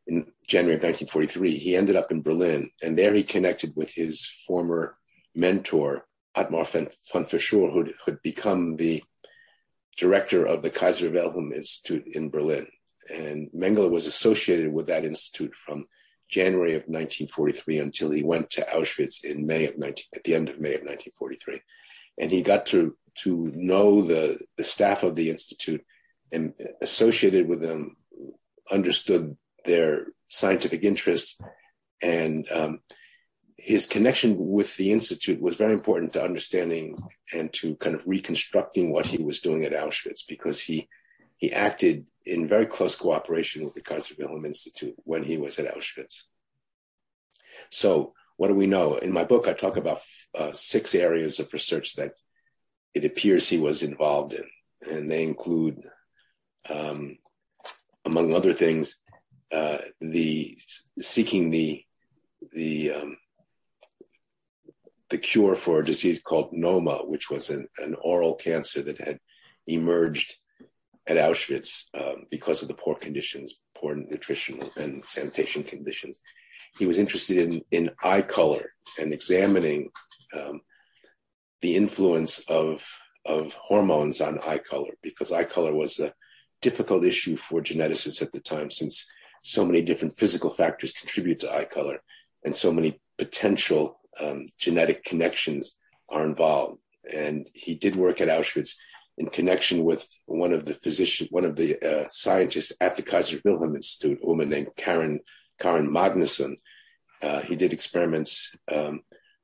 in 0.09 0.27
January 0.47 0.77
of 0.77 0.83
1943, 0.83 1.57
he 1.57 1.77
ended 1.77 1.95
up 1.95 2.11
in 2.11 2.23
Berlin, 2.23 2.71
and 2.83 2.99
there 2.99 3.13
he 3.13 3.23
connected 3.23 3.75
with 3.77 3.93
his 3.93 4.27
former 4.47 4.97
mentor, 5.35 6.07
Otmar 6.35 6.65
von 6.65 6.89
Verschuer, 7.13 7.73
who 7.73 7.93
had 8.07 8.23
become 8.23 8.77
the 8.77 9.03
director 9.99 10.47
of 10.47 10.63
the 10.63 10.71
Kaiser 10.71 11.11
Wilhelm 11.11 11.53
Institute 11.53 12.07
in 12.07 12.31
Berlin. 12.31 12.67
And 13.11 13.51
Mengele 13.53 13.91
was 13.91 14.07
associated 14.07 14.73
with 14.73 14.87
that 14.87 15.05
institute 15.05 15.55
from 15.55 15.87
January 16.29 16.73
of 16.73 16.83
1943 16.83 17.79
until 17.79 18.11
he 18.11 18.23
went 18.23 18.51
to 18.51 18.67
Auschwitz 18.75 19.25
in 19.25 19.47
May 19.47 19.67
of 19.67 19.79
19, 19.79 20.05
at 20.15 20.25
the 20.25 20.35
end 20.35 20.49
of 20.49 20.61
May 20.61 20.75
of 20.75 20.83
1943. 20.83 21.61
And 22.19 22.31
he 22.31 22.43
got 22.43 22.67
to, 22.67 22.97
to 23.23 23.51
know 23.55 24.03
the, 24.03 24.41
the 24.57 24.65
staff 24.65 25.03
of 25.03 25.17
the 25.17 25.31
institute 25.31 25.85
and 26.33 26.55
associated 26.81 27.49
with 27.49 27.61
them 27.61 27.97
understood 28.71 29.37
their 29.69 30.07
scientific 30.29 30.83
interests 30.83 31.39
and 32.03 32.51
um, 32.51 32.81
his 33.57 33.87
connection 33.87 34.37
with 34.39 34.77
the 34.77 34.93
institute 34.93 35.41
was 35.41 35.57
very 35.57 35.73
important 35.73 36.13
to 36.13 36.23
understanding 36.23 36.97
and 37.33 37.53
to 37.53 37.75
kind 37.77 37.95
of 37.95 38.07
reconstructing 38.07 38.93
what 38.93 39.07
he 39.07 39.23
was 39.23 39.41
doing 39.41 39.65
at 39.65 39.73
Auschwitz 39.73 40.23
because 40.27 40.61
he 40.61 40.89
he 41.37 41.53
acted 41.53 42.09
in 42.27 42.49
very 42.49 42.67
close 42.67 42.97
cooperation 42.97 43.65
with 43.65 43.75
the 43.75 43.81
Kaiser 43.81 44.15
Wilhelm 44.19 44.45
Institute 44.45 44.97
when 45.05 45.23
he 45.23 45.37
was 45.37 45.59
at 45.59 45.73
Auschwitz. 45.73 46.25
So, 47.71 48.13
what 48.37 48.49
do 48.49 48.55
we 48.55 48.67
know? 48.67 48.97
In 48.97 49.13
my 49.13 49.25
book, 49.25 49.47
I 49.47 49.53
talk 49.53 49.77
about 49.77 50.01
uh, 50.37 50.53
six 50.53 50.95
areas 50.95 51.39
of 51.39 51.53
research 51.53 51.95
that 51.95 52.13
it 52.93 53.05
appears 53.05 53.49
he 53.49 53.61
was 53.61 53.85
involved 53.85 54.33
in, 54.33 54.45
and 54.89 55.09
they 55.09 55.23
include, 55.23 55.89
um, 56.69 57.19
among 58.05 58.35
other 58.35 58.53
things, 58.53 58.97
uh, 59.53 59.79
the 60.01 60.59
seeking 61.01 61.51
the 61.51 61.85
the 62.53 62.93
um, 62.93 63.17
the 65.11 65.19
cure 65.19 65.55
for 65.55 65.81
a 65.81 65.85
disease 65.85 66.21
called 66.21 66.53
Noma, 66.53 66.99
which 66.99 67.31
was 67.31 67.51
an, 67.51 67.69
an 67.79 67.97
oral 68.03 68.35
cancer 68.35 68.83
that 68.83 69.01
had 69.01 69.19
emerged 69.67 70.35
at 71.07 71.17
Auschwitz 71.17 71.85
um, 71.95 72.27
because 72.31 72.63
of 72.63 72.69
the 72.69 72.75
poor 72.75 72.95
conditions, 72.95 73.61
poor 73.75 73.95
nutrition 73.95 74.61
and 74.77 75.05
sanitation 75.05 75.63
conditions. 75.63 76.21
He 76.79 76.87
was 76.87 76.99
interested 76.99 77.39
in, 77.39 77.63
in 77.71 77.91
eye 78.03 78.23
color 78.23 78.73
and 79.01 79.13
examining 79.13 79.91
um, 80.35 80.61
the 81.63 81.75
influence 81.75 82.41
of, 82.49 82.87
of 83.25 83.55
hormones 83.55 84.21
on 84.21 84.39
eye 84.41 84.59
color 84.59 84.91
because 85.03 85.33
eye 85.33 85.45
color 85.45 85.75
was 85.75 85.99
a 85.99 86.13
difficult 86.61 87.05
issue 87.05 87.37
for 87.37 87.63
geneticists 87.63 88.21
at 88.21 88.33
the 88.33 88.41
time 88.41 88.71
since 88.71 89.11
so 89.49 89.65
many 89.65 89.83
different 89.83 90.17
physical 90.17 90.51
factors 90.51 90.93
contribute 90.93 91.39
to 91.41 91.55
eye 91.55 91.65
color 91.65 92.01
and 92.45 92.55
so 92.55 92.73
many 92.73 93.01
potential 93.17 93.99
um, 94.21 94.47
genetic 94.59 95.05
connections 95.05 95.77
are 96.09 96.25
involved. 96.25 96.81
And 97.13 97.49
he 97.55 97.75
did 97.75 97.97
work 97.97 98.21
at 98.21 98.29
Auschwitz 98.29 98.75
in 99.17 99.29
connection 99.29 99.85
with 99.85 100.07
one 100.27 100.53
of 100.53 100.65
the 100.65 100.75
physician, 100.75 101.29
one 101.31 101.45
of 101.45 101.57
the 101.57 101.79
uh, 101.83 102.09
scientists 102.09 102.73
at 102.81 102.97
the 102.97 103.03
Kaiser 103.03 103.41
Wilhelm 103.45 103.75
Institute, 103.75 104.21
a 104.23 104.27
woman 104.27 104.49
named 104.49 104.69
Karin 104.77 105.21
Karin 105.59 105.89
Magnussen. 105.89 106.57
Uh, 107.21 107.41
he 107.41 107.57
did 107.57 107.73
experiments 107.73 108.55
um, 108.73 109.01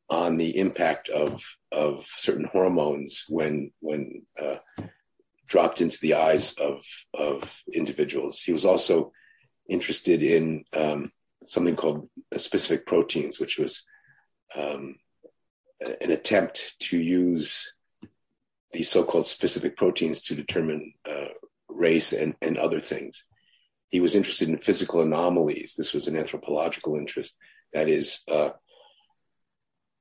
on 0.08 0.36
the 0.36 0.56
impact 0.58 1.08
of 1.08 1.42
of 1.72 2.04
certain 2.04 2.44
hormones 2.44 3.24
when 3.28 3.72
when 3.80 4.22
uh, 4.40 4.56
dropped 5.46 5.80
into 5.80 5.98
the 6.00 6.14
eyes 6.14 6.54
of 6.54 6.84
of 7.12 7.62
individuals. 7.72 8.40
He 8.40 8.52
was 8.52 8.64
also 8.64 9.12
interested 9.68 10.22
in 10.22 10.64
um, 10.72 11.12
something 11.46 11.76
called 11.76 12.08
specific 12.36 12.86
proteins, 12.86 13.38
which 13.40 13.58
was 13.58 13.84
um, 14.54 14.96
an 16.00 16.10
attempt 16.10 16.74
to 16.80 16.98
use 16.98 17.74
these 18.72 18.90
so-called 18.90 19.26
specific 19.26 19.76
proteins 19.76 20.22
to 20.22 20.34
determine 20.34 20.94
uh, 21.08 21.28
race 21.68 22.12
and, 22.12 22.34
and 22.42 22.58
other 22.58 22.80
things. 22.80 23.24
He 23.90 24.00
was 24.00 24.14
interested 24.14 24.48
in 24.48 24.58
physical 24.58 25.00
anomalies. 25.00 25.74
This 25.76 25.92
was 25.94 26.08
an 26.08 26.16
anthropological 26.16 26.96
interest. 26.96 27.36
That 27.72 27.88
is, 27.88 28.20
uh, 28.28 28.50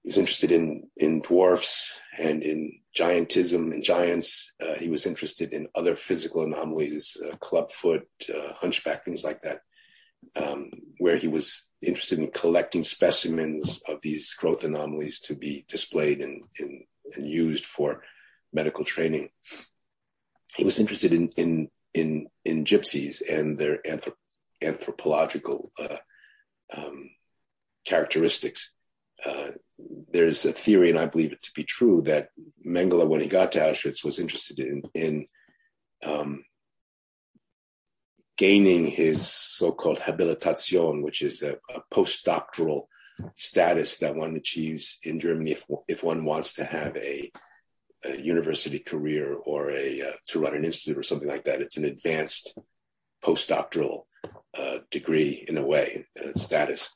he 0.03 0.07
was 0.07 0.17
interested 0.17 0.51
in 0.51 0.89
in 0.97 1.21
dwarfs 1.21 1.97
and 2.19 2.43
in 2.43 2.79
giantism 2.95 3.73
and 3.73 3.81
giants. 3.81 4.51
Uh, 4.61 4.75
he 4.75 4.89
was 4.89 5.05
interested 5.05 5.53
in 5.53 5.67
other 5.73 5.95
physical 5.95 6.43
anomalies, 6.43 7.17
uh, 7.25 7.35
clubfoot, 7.37 8.07
uh, 8.29 8.53
hunchback, 8.53 9.03
things 9.03 9.23
like 9.23 9.41
that 9.41 9.61
um, 10.35 10.69
where 10.97 11.17
he 11.17 11.27
was 11.27 11.65
interested 11.81 12.19
in 12.19 12.31
collecting 12.31 12.83
specimens 12.83 13.81
of 13.87 13.99
these 14.01 14.33
growth 14.33 14.63
anomalies 14.63 15.19
to 15.19 15.35
be 15.35 15.65
displayed 15.67 16.21
and, 16.21 16.43
and, 16.59 16.83
and 17.15 17.27
used 17.27 17.65
for 17.65 18.03
medical 18.51 18.85
training. 18.85 19.29
He 20.55 20.63
was 20.63 20.79
interested 20.79 21.13
in 21.13 21.29
in 21.29 21.69
in, 21.93 22.27
in 22.43 22.65
gypsies 22.65 23.21
and 23.29 23.57
their 23.57 23.77
anthrop- 23.83 24.15
anthropological 24.61 25.71
uh, 25.79 25.97
um, 26.75 27.11
characteristics. 27.85 28.72
Uh, 29.25 29.51
there's 30.11 30.45
a 30.45 30.53
theory, 30.53 30.89
and 30.89 30.99
I 30.99 31.07
believe 31.07 31.31
it 31.31 31.41
to 31.43 31.51
be 31.53 31.63
true, 31.63 32.01
that 32.03 32.29
Mengele, 32.65 33.07
when 33.07 33.21
he 33.21 33.27
got 33.27 33.51
to 33.53 33.59
Auschwitz, 33.59 34.03
was 34.03 34.19
interested 34.19 34.59
in 34.59 34.83
in 34.93 35.27
um, 36.03 36.43
gaining 38.37 38.87
his 38.87 39.27
so-called 39.27 39.99
habilitation, 39.99 41.01
which 41.01 41.21
is 41.21 41.41
a, 41.41 41.53
a 41.73 41.81
postdoctoral 41.93 42.87
status 43.37 43.99
that 43.99 44.15
one 44.15 44.35
achieves 44.35 44.99
in 45.03 45.19
Germany 45.19 45.51
if, 45.51 45.65
if 45.87 46.03
one 46.03 46.25
wants 46.25 46.53
to 46.55 46.65
have 46.65 46.95
a, 46.97 47.31
a 48.03 48.17
university 48.17 48.79
career 48.79 49.33
or 49.33 49.69
a 49.69 50.01
uh, 50.01 50.11
to 50.27 50.39
run 50.39 50.55
an 50.55 50.65
institute 50.65 50.97
or 50.97 51.03
something 51.03 51.27
like 51.27 51.45
that. 51.45 51.61
It's 51.61 51.77
an 51.77 51.85
advanced 51.85 52.57
postdoctoral 53.23 54.03
uh, 54.57 54.79
degree 54.91 55.45
in 55.47 55.57
a 55.57 55.65
way, 55.65 56.05
uh, 56.21 56.33
status, 56.35 56.89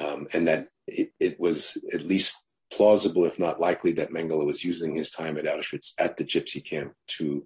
um, 0.00 0.26
and 0.32 0.48
that 0.48 0.68
it, 0.86 1.12
it, 1.20 1.40
was 1.40 1.78
at 1.92 2.02
least 2.02 2.36
plausible, 2.72 3.24
if 3.24 3.38
not 3.38 3.60
likely, 3.60 3.92
that 3.92 4.10
Mengele 4.10 4.46
was 4.46 4.64
using 4.64 4.94
his 4.94 5.10
time 5.10 5.36
at 5.36 5.44
Auschwitz 5.44 5.92
at 5.98 6.16
the 6.16 6.24
Gypsy 6.24 6.64
camp 6.64 6.94
to 7.18 7.44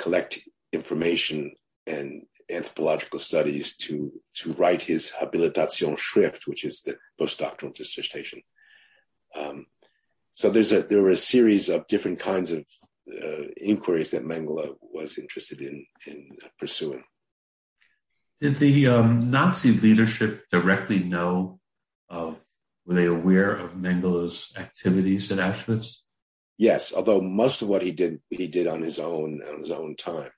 collect 0.00 0.40
information 0.72 1.52
and 1.86 2.22
anthropological 2.50 3.18
studies 3.18 3.76
to 3.76 4.12
to 4.34 4.52
write 4.52 4.82
his 4.82 5.10
Habilitation 5.10 5.96
Schrift, 5.96 6.46
which 6.46 6.64
is 6.64 6.82
the 6.82 6.96
postdoctoral 7.20 7.74
dissertation. 7.74 8.42
Um, 9.34 9.66
so 10.32 10.50
there's 10.50 10.72
a 10.72 10.82
there 10.82 11.02
were 11.02 11.10
a 11.10 11.16
series 11.16 11.68
of 11.68 11.86
different 11.86 12.18
kinds 12.18 12.52
of 12.52 12.64
uh, 13.10 13.44
inquiries 13.56 14.12
that 14.12 14.24
Mengele 14.24 14.76
was 14.80 15.18
interested 15.18 15.60
in 15.60 15.86
in 16.06 16.36
pursuing. 16.58 17.04
Did 18.40 18.56
the 18.56 18.88
um, 18.88 19.30
Nazi 19.30 19.72
leadership 19.72 20.44
directly 20.50 20.98
know 20.98 21.60
of? 22.08 22.41
Were 22.84 22.94
they 22.94 23.06
aware 23.06 23.54
of 23.54 23.74
Mengele's 23.74 24.52
activities 24.56 25.30
at 25.30 25.38
Auschwitz? 25.38 25.98
Yes, 26.58 26.92
although 26.94 27.20
most 27.20 27.62
of 27.62 27.68
what 27.68 27.82
he 27.82 27.92
did 27.92 28.20
he 28.30 28.46
did 28.46 28.66
on 28.66 28.82
his 28.82 28.98
own 28.98 29.42
on 29.42 29.60
his 29.60 29.70
own 29.70 29.96
time. 29.96 30.30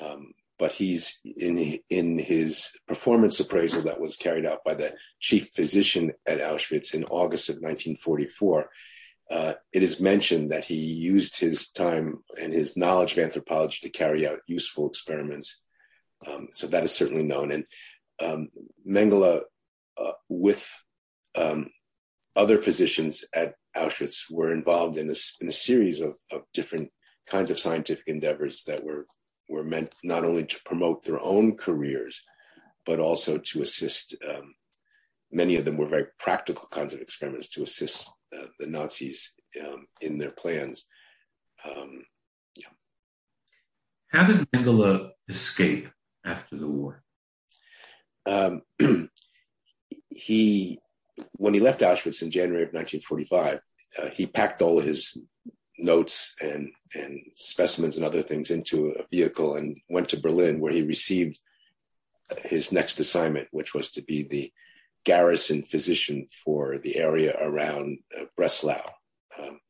Um, 0.00 0.32
but 0.58 0.72
he's 0.72 1.20
in 1.36 1.78
in 1.90 2.18
his 2.18 2.70
performance 2.86 3.40
appraisal 3.40 3.82
that 3.82 4.00
was 4.00 4.16
carried 4.16 4.46
out 4.46 4.64
by 4.64 4.74
the 4.74 4.94
chief 5.20 5.50
physician 5.54 6.12
at 6.26 6.40
Auschwitz 6.40 6.94
in 6.94 7.04
August 7.04 7.48
of 7.48 7.56
1944. 7.56 8.70
Uh, 9.30 9.54
it 9.72 9.82
is 9.82 10.00
mentioned 10.00 10.52
that 10.52 10.64
he 10.64 10.76
used 10.76 11.38
his 11.38 11.70
time 11.70 12.22
and 12.40 12.52
his 12.52 12.76
knowledge 12.76 13.12
of 13.12 13.24
anthropology 13.24 13.78
to 13.82 13.90
carry 13.90 14.26
out 14.26 14.40
useful 14.46 14.86
experiments. 14.86 15.60
Um, 16.26 16.48
so 16.52 16.66
that 16.68 16.84
is 16.84 16.92
certainly 16.92 17.22
known. 17.22 17.50
And 17.50 17.64
um, 18.20 18.48
Mengele, 18.86 19.42
uh, 19.96 20.12
with 20.28 20.83
um, 21.36 21.70
other 22.36 22.58
physicians 22.58 23.24
at 23.34 23.54
Auschwitz, 23.76 24.30
were 24.30 24.52
involved 24.52 24.98
in 24.98 25.10
a, 25.10 25.14
in 25.40 25.48
a 25.48 25.52
series 25.52 26.00
of, 26.00 26.14
of 26.30 26.42
different 26.52 26.90
kinds 27.26 27.50
of 27.50 27.58
scientific 27.58 28.06
endeavors 28.06 28.64
that 28.64 28.84
were 28.84 29.06
were 29.48 29.64
meant 29.64 29.94
not 30.02 30.24
only 30.24 30.44
to 30.44 30.60
promote 30.64 31.04
their 31.04 31.20
own 31.20 31.56
careers, 31.56 32.24
but 32.86 32.98
also 32.98 33.38
to 33.38 33.62
assist. 33.62 34.14
Um, 34.26 34.54
many 35.30 35.56
of 35.56 35.64
them 35.64 35.76
were 35.76 35.86
very 35.86 36.06
practical 36.18 36.66
kinds 36.70 36.94
of 36.94 37.00
experiments 37.00 37.48
to 37.50 37.62
assist 37.62 38.10
uh, 38.34 38.46
the 38.58 38.66
Nazis 38.66 39.34
um, 39.60 39.86
in 40.00 40.18
their 40.18 40.30
plans. 40.30 40.84
Um, 41.64 42.04
yeah. 42.56 42.68
How 44.08 44.24
did 44.24 44.50
Mengele 44.50 45.10
escape 45.28 45.88
after 46.24 46.56
the 46.56 46.68
war? 46.68 47.02
Um, 48.26 48.62
he, 50.08 50.78
when 51.32 51.54
he 51.54 51.60
left 51.60 51.80
Auschwitz 51.80 52.22
in 52.22 52.30
January 52.30 52.64
of 52.64 52.72
1945, 52.72 53.60
uh, 53.98 54.10
he 54.10 54.26
packed 54.26 54.62
all 54.62 54.80
his 54.80 55.16
notes 55.78 56.34
and 56.40 56.70
and 56.94 57.20
specimens 57.34 57.96
and 57.96 58.04
other 58.04 58.22
things 58.22 58.50
into 58.50 58.90
a 58.90 59.04
vehicle 59.10 59.56
and 59.56 59.76
went 59.88 60.08
to 60.08 60.20
Berlin, 60.20 60.60
where 60.60 60.72
he 60.72 60.82
received 60.82 61.38
his 62.42 62.72
next 62.72 63.00
assignment, 63.00 63.48
which 63.50 63.74
was 63.74 63.90
to 63.90 64.02
be 64.02 64.22
the 64.22 64.52
garrison 65.04 65.62
physician 65.62 66.26
for 66.44 66.78
the 66.78 66.96
area 66.96 67.36
around 67.40 67.98
uh, 68.18 68.24
Breslau, 68.36 68.82
um, 69.38 69.60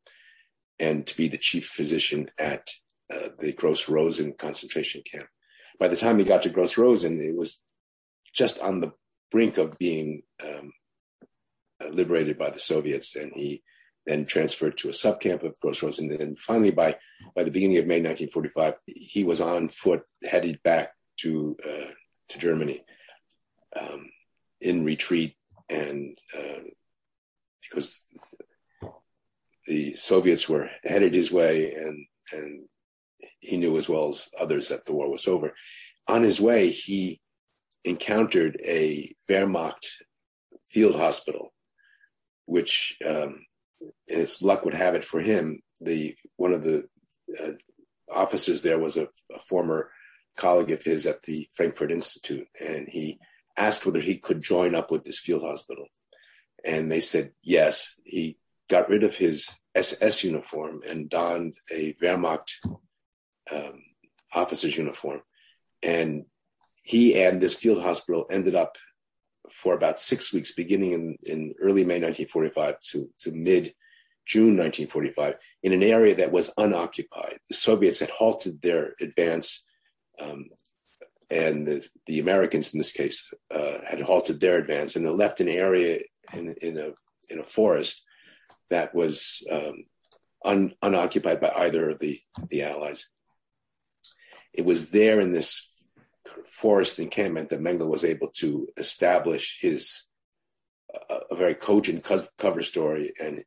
and 0.78 1.06
to 1.06 1.16
be 1.16 1.28
the 1.28 1.38
chief 1.38 1.66
physician 1.66 2.30
at 2.38 2.68
uh, 3.12 3.30
the 3.38 3.52
Gross 3.52 3.88
Rosen 3.88 4.34
concentration 4.34 5.02
camp. 5.02 5.26
By 5.78 5.88
the 5.88 5.96
time 5.96 6.18
he 6.18 6.24
got 6.24 6.42
to 6.42 6.50
Gross 6.50 6.78
Rosen, 6.78 7.20
it 7.20 7.36
was 7.36 7.62
just 8.34 8.60
on 8.60 8.80
the 8.80 8.92
brink 9.30 9.58
of 9.58 9.78
being 9.78 10.22
um, 10.42 10.72
liberated 11.90 12.38
by 12.38 12.50
the 12.50 12.60
Soviets, 12.60 13.16
and 13.16 13.32
he 13.34 13.62
then 14.06 14.26
transferred 14.26 14.76
to 14.78 14.88
a 14.88 14.92
subcamp 14.92 15.42
of 15.42 15.58
Gross 15.60 15.82
Rosen. 15.82 16.12
And 16.12 16.38
finally, 16.38 16.70
by, 16.70 16.96
by 17.34 17.42
the 17.42 17.50
beginning 17.50 17.78
of 17.78 17.86
May 17.86 18.00
1945, 18.00 18.74
he 18.86 19.24
was 19.24 19.40
on 19.40 19.68
foot 19.68 20.02
headed 20.22 20.62
back 20.62 20.92
to, 21.20 21.56
uh, 21.64 21.92
to 22.28 22.38
Germany 22.38 22.84
um, 23.74 24.10
in 24.60 24.84
retreat 24.84 25.36
and 25.70 26.18
uh, 26.36 26.60
because 27.62 28.06
the 29.66 29.94
Soviets 29.94 30.48
were 30.48 30.68
headed 30.84 31.14
his 31.14 31.32
way 31.32 31.72
and, 31.74 32.06
and 32.32 32.64
he 33.40 33.56
knew 33.56 33.76
as 33.76 33.88
well 33.88 34.08
as 34.08 34.28
others 34.38 34.68
that 34.68 34.84
the 34.84 34.92
war 34.92 35.10
was 35.10 35.26
over. 35.26 35.54
On 36.06 36.22
his 36.22 36.40
way, 36.40 36.70
he 36.70 37.20
encountered 37.84 38.60
a 38.64 39.14
Wehrmacht 39.28 39.86
field 40.68 40.96
hospital, 40.96 41.52
which, 42.46 42.96
um, 43.06 43.44
as 44.08 44.42
luck 44.42 44.64
would 44.64 44.74
have 44.74 44.94
it 44.94 45.04
for 45.04 45.20
him, 45.20 45.60
the 45.80 46.16
one 46.36 46.52
of 46.52 46.62
the 46.62 46.88
uh, 47.40 47.52
officers 48.12 48.62
there 48.62 48.78
was 48.78 48.96
a, 48.96 49.08
a, 49.34 49.38
former 49.38 49.90
colleague 50.36 50.70
of 50.70 50.82
his 50.82 51.06
at 51.06 51.22
the 51.22 51.48
Frankfurt 51.54 51.90
Institute, 51.90 52.46
and 52.60 52.88
he 52.88 53.18
asked 53.56 53.84
whether 53.84 54.00
he 54.00 54.18
could 54.18 54.42
join 54.42 54.74
up 54.74 54.90
with 54.90 55.04
this 55.04 55.18
field 55.18 55.42
hospital, 55.42 55.86
and 56.64 56.90
they 56.90 57.00
said 57.00 57.32
yes. 57.42 57.94
He 58.04 58.38
got 58.68 58.88
rid 58.88 59.04
of 59.04 59.16
his 59.16 59.48
SS 59.74 60.24
uniform 60.24 60.82
and 60.86 61.10
donned 61.10 61.56
a 61.70 61.94
Wehrmacht 61.94 62.52
um, 63.50 63.82
officer's 64.32 64.76
uniform, 64.76 65.22
and 65.82 66.24
he 66.82 67.22
and 67.22 67.40
this 67.40 67.54
field 67.54 67.82
hospital 67.82 68.26
ended 68.30 68.54
up 68.54 68.76
for 69.50 69.74
about 69.74 69.98
six 69.98 70.32
weeks, 70.32 70.52
beginning 70.52 70.92
in, 70.92 71.18
in 71.24 71.54
early 71.60 71.84
May 71.84 72.00
1945 72.00 72.80
to, 72.80 73.10
to 73.20 73.32
mid 73.32 73.74
June 74.26 74.56
1945, 74.56 75.36
in 75.62 75.72
an 75.72 75.82
area 75.82 76.14
that 76.14 76.32
was 76.32 76.50
unoccupied. 76.56 77.40
The 77.48 77.54
Soviets 77.54 77.98
had 77.98 78.10
halted 78.10 78.62
their 78.62 78.94
advance, 79.00 79.64
um, 80.18 80.46
and 81.30 81.66
the, 81.66 81.86
the, 82.06 82.20
Americans, 82.20 82.72
in 82.72 82.78
this 82.78 82.92
case, 82.92 83.32
uh, 83.50 83.78
had 83.86 84.00
halted 84.00 84.40
their 84.40 84.58
advance, 84.58 84.96
and 84.96 85.04
they 85.04 85.10
left 85.10 85.40
an 85.40 85.48
area 85.48 86.00
in, 86.32 86.54
in 86.62 86.78
a 86.78 86.92
in 87.30 87.40
a 87.40 87.44
forest 87.44 88.02
that 88.70 88.94
was 88.94 89.42
um, 89.50 89.84
un, 90.44 90.74
unoccupied 90.82 91.40
by 91.40 91.52
either 91.56 91.90
of 91.90 91.98
the 91.98 92.20
the 92.48 92.62
Allies. 92.62 93.08
It 94.52 94.64
was 94.64 94.90
there 94.90 95.20
in 95.20 95.32
this 95.32 95.68
forest 96.46 96.98
encampment 96.98 97.50
that 97.50 97.60
Mengele 97.60 97.88
was 97.88 98.04
able 98.04 98.28
to 98.36 98.68
establish 98.76 99.58
his 99.60 100.08
uh, 101.10 101.20
a 101.30 101.36
very 101.36 101.54
cogent 101.54 102.04
co- 102.04 102.26
cover 102.38 102.62
story 102.62 103.12
and 103.20 103.44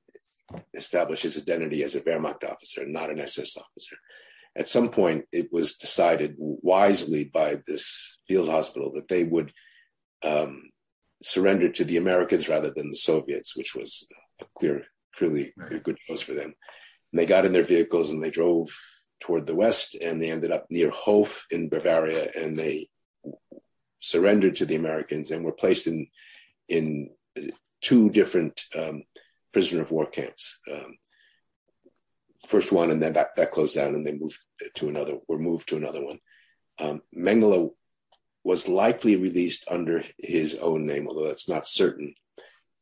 establish 0.73 1.21
his 1.21 1.37
identity 1.37 1.83
as 1.83 1.95
a 1.95 2.01
Wehrmacht 2.01 2.43
officer, 2.43 2.85
not 2.85 3.09
an 3.09 3.19
SS 3.19 3.57
officer. 3.57 3.95
At 4.55 4.67
some 4.67 4.89
point, 4.89 5.25
it 5.31 5.51
was 5.51 5.75
decided 5.75 6.35
wisely 6.37 7.25
by 7.25 7.61
this 7.67 8.17
field 8.27 8.49
hospital 8.49 8.91
that 8.95 9.07
they 9.07 9.23
would 9.23 9.51
um, 10.23 10.71
surrender 11.21 11.69
to 11.69 11.83
the 11.83 11.97
Americans 11.97 12.49
rather 12.49 12.71
than 12.71 12.89
the 12.89 12.95
Soviets, 12.95 13.55
which 13.55 13.75
was 13.75 14.07
a 14.41 14.45
clear, 14.57 14.85
clearly 15.15 15.53
a 15.71 15.79
good 15.79 15.97
choice 16.07 16.21
for 16.21 16.33
them. 16.33 16.53
And 17.11 17.19
they 17.19 17.25
got 17.25 17.45
in 17.45 17.53
their 17.53 17.63
vehicles 17.63 18.11
and 18.11 18.23
they 18.23 18.31
drove 18.31 18.69
toward 19.19 19.45
the 19.45 19.55
west, 19.55 19.95
and 19.95 20.21
they 20.21 20.31
ended 20.31 20.51
up 20.51 20.67
near 20.69 20.89
Hof 20.89 21.45
in 21.51 21.69
Bavaria, 21.69 22.29
and 22.35 22.57
they 22.57 22.89
surrendered 23.99 24.55
to 24.57 24.65
the 24.65 24.75
Americans 24.75 25.31
and 25.31 25.43
were 25.43 25.51
placed 25.51 25.87
in 25.87 26.07
in 26.67 27.09
two 27.81 28.09
different 28.09 28.63
um, 28.75 29.03
prisoner 29.53 29.81
of 29.81 29.91
war 29.91 30.05
camps. 30.05 30.59
Um, 30.71 30.97
first 32.47 32.71
one, 32.71 32.91
and 32.91 33.01
then 33.01 33.13
that, 33.13 33.35
that 33.35 33.51
closed 33.51 33.73
down, 33.75 33.95
and 33.95 34.05
they 34.05 34.13
moved 34.13 34.37
to 34.75 34.89
another. 34.89 35.17
Were 35.27 35.39
moved 35.39 35.69
to 35.69 35.77
another 35.77 36.03
one. 36.03 36.19
Um, 36.79 37.01
Mengele 37.15 37.71
was 38.43 38.67
likely 38.67 39.15
released 39.15 39.65
under 39.69 40.03
his 40.17 40.55
own 40.55 40.85
name, 40.85 41.07
although 41.07 41.27
that's 41.27 41.47
not 41.49 41.67
certain, 41.67 42.13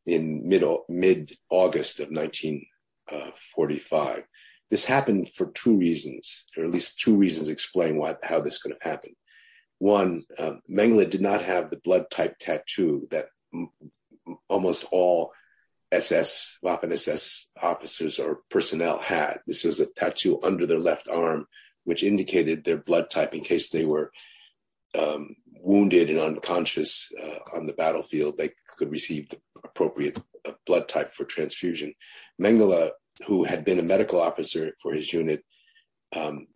in 0.05 0.47
mid 0.47 0.63
mid 0.89 1.31
August 1.49 1.99
of 1.99 2.11
1945. 2.11 4.23
This 4.75 4.83
happened 4.83 5.29
for 5.29 5.51
two 5.51 5.77
reasons, 5.77 6.43
or 6.57 6.65
at 6.65 6.71
least 6.71 6.99
two 6.99 7.15
reasons 7.15 7.47
explain 7.47 7.95
why, 7.95 8.17
how 8.21 8.41
this 8.41 8.61
could 8.61 8.73
have 8.73 8.81
happened. 8.81 9.15
One, 9.79 10.25
um, 10.37 10.59
Mengele 10.69 11.09
did 11.09 11.21
not 11.21 11.41
have 11.43 11.69
the 11.69 11.77
blood 11.77 12.11
type 12.11 12.35
tattoo 12.41 13.07
that 13.09 13.27
m- 13.53 13.69
almost 14.49 14.83
all 14.91 15.31
SS, 15.93 16.57
Waffen 16.61 16.91
SS 16.91 17.47
officers 17.63 18.19
or 18.19 18.41
personnel 18.49 18.99
had. 18.99 19.39
This 19.47 19.63
was 19.63 19.79
a 19.79 19.85
tattoo 19.85 20.41
under 20.43 20.67
their 20.67 20.79
left 20.79 21.07
arm, 21.07 21.47
which 21.85 22.03
indicated 22.03 22.65
their 22.65 22.75
blood 22.75 23.09
type 23.09 23.33
in 23.33 23.45
case 23.45 23.69
they 23.69 23.85
were 23.85 24.11
um, 24.93 25.37
wounded 25.53 26.09
and 26.09 26.19
unconscious 26.19 27.13
uh, 27.23 27.57
on 27.57 27.65
the 27.65 27.71
battlefield. 27.71 28.37
They 28.37 28.51
could 28.77 28.91
receive 28.91 29.29
the 29.29 29.39
appropriate 29.63 30.21
uh, 30.45 30.51
blood 30.65 30.89
type 30.89 31.13
for 31.13 31.23
transfusion. 31.23 31.93
Mengele 32.41 32.91
who 33.27 33.43
had 33.43 33.65
been 33.65 33.79
a 33.79 33.83
medical 33.83 34.19
officer 34.21 34.73
for 34.81 34.93
his 34.93 35.11
unit, 35.13 35.43
um, 36.15 36.47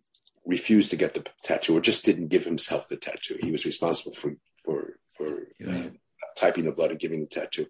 refused 0.44 0.90
to 0.90 0.96
get 0.96 1.14
the 1.14 1.24
tattoo 1.42 1.76
or 1.76 1.80
just 1.80 2.04
didn't 2.04 2.28
give 2.28 2.44
himself 2.44 2.88
the 2.88 2.96
tattoo. 2.96 3.38
He 3.40 3.52
was 3.52 3.64
responsible 3.64 4.12
for 4.12 4.36
for 4.64 4.96
for 5.16 5.48
uh, 5.66 5.88
typing 6.36 6.64
the 6.64 6.72
blood 6.72 6.90
and 6.90 7.00
giving 7.00 7.20
the 7.20 7.26
tattoo, 7.26 7.66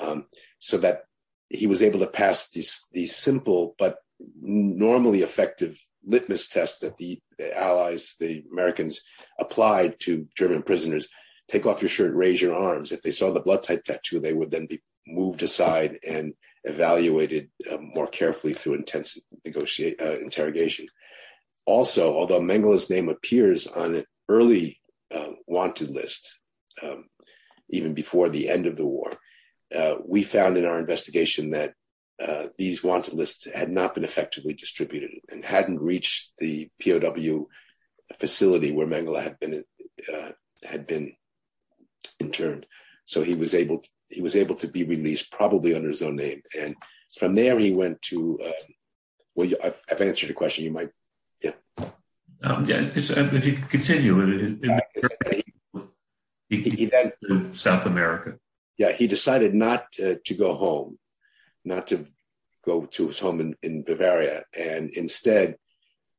um, 0.00 0.26
so 0.58 0.78
that 0.78 1.04
he 1.48 1.66
was 1.66 1.82
able 1.82 2.00
to 2.00 2.06
pass 2.06 2.50
these 2.50 2.86
these 2.92 3.14
simple 3.14 3.74
but 3.78 3.98
normally 4.40 5.22
effective 5.22 5.78
litmus 6.04 6.48
tests 6.48 6.80
that 6.80 6.96
the, 6.96 7.20
the 7.38 7.56
Allies, 7.56 8.16
the 8.18 8.44
Americans, 8.50 9.02
applied 9.38 10.00
to 10.00 10.26
German 10.36 10.62
prisoners. 10.62 11.08
Take 11.48 11.66
off 11.66 11.82
your 11.82 11.88
shirt, 11.88 12.14
raise 12.14 12.40
your 12.42 12.54
arms. 12.54 12.92
If 12.92 13.02
they 13.02 13.10
saw 13.10 13.32
the 13.32 13.40
blood 13.40 13.62
type 13.62 13.84
tattoo, 13.84 14.20
they 14.20 14.32
would 14.32 14.50
then 14.50 14.66
be 14.66 14.82
moved 15.06 15.42
aside 15.42 15.98
and 16.06 16.34
evaluated 16.64 17.50
uh, 17.70 17.78
more 17.78 18.06
carefully 18.06 18.52
through 18.52 18.74
intense 18.74 19.18
negotiate, 19.44 20.00
uh, 20.00 20.18
interrogation. 20.18 20.86
Also, 21.66 22.14
although 22.14 22.40
Mengele's 22.40 22.90
name 22.90 23.08
appears 23.08 23.66
on 23.66 23.94
an 23.96 24.04
early 24.28 24.80
uh, 25.14 25.30
wanted 25.46 25.94
list, 25.94 26.38
um, 26.82 27.06
even 27.70 27.94
before 27.94 28.28
the 28.28 28.48
end 28.48 28.66
of 28.66 28.76
the 28.76 28.86
war, 28.86 29.12
uh, 29.74 29.96
we 30.04 30.22
found 30.22 30.56
in 30.56 30.64
our 30.64 30.78
investigation 30.78 31.50
that 31.50 31.74
uh, 32.20 32.46
these 32.56 32.82
wanted 32.82 33.14
lists 33.14 33.46
had 33.54 33.70
not 33.70 33.94
been 33.94 34.04
effectively 34.04 34.54
distributed 34.54 35.10
and 35.30 35.44
hadn't 35.44 35.80
reached 35.80 36.32
the 36.38 36.68
POW 36.82 37.46
facility 38.18 38.72
where 38.72 38.86
Mengele 38.86 39.22
had 39.22 39.38
been 39.38 39.64
uh, 40.12 40.30
had 40.64 40.86
been 40.86 41.12
interned. 42.18 42.66
So 43.04 43.22
he 43.22 43.34
was 43.34 43.54
able 43.54 43.78
to, 43.78 43.88
he 44.08 44.20
was 44.22 44.36
able 44.36 44.54
to 44.56 44.68
be 44.68 44.84
released 44.84 45.30
probably 45.30 45.74
under 45.74 45.88
his 45.88 46.02
own 46.02 46.16
name. 46.16 46.42
And 46.58 46.76
from 47.16 47.34
there, 47.34 47.58
he 47.58 47.72
went 47.72 48.00
to, 48.02 48.38
uh, 48.44 48.64
well, 49.34 49.46
you, 49.46 49.56
I've, 49.62 49.80
I've, 49.90 50.00
answered 50.00 50.30
a 50.30 50.34
question. 50.34 50.64
You 50.64 50.72
might, 50.72 50.90
yeah. 51.42 51.52
Um, 52.42 52.64
yeah, 52.66 52.76
uh, 52.76 53.28
if 53.32 53.46
you 53.46 53.56
continue, 53.68 54.20
it, 54.20 54.58
it, 54.62 55.44
he, 56.48 56.62
he, 56.62 56.70
he, 56.70 56.84
then 56.86 57.12
to 57.28 57.52
South 57.54 57.86
America. 57.86 58.38
Yeah, 58.76 58.92
he 58.92 59.06
decided 59.06 59.54
not 59.54 59.86
uh, 60.02 60.14
to 60.24 60.34
go 60.34 60.54
home, 60.54 60.98
not 61.64 61.88
to 61.88 62.06
go 62.64 62.84
to 62.84 63.06
his 63.08 63.18
home 63.18 63.40
in, 63.40 63.56
in 63.62 63.82
Bavaria, 63.82 64.44
and 64.56 64.90
instead 64.90 65.56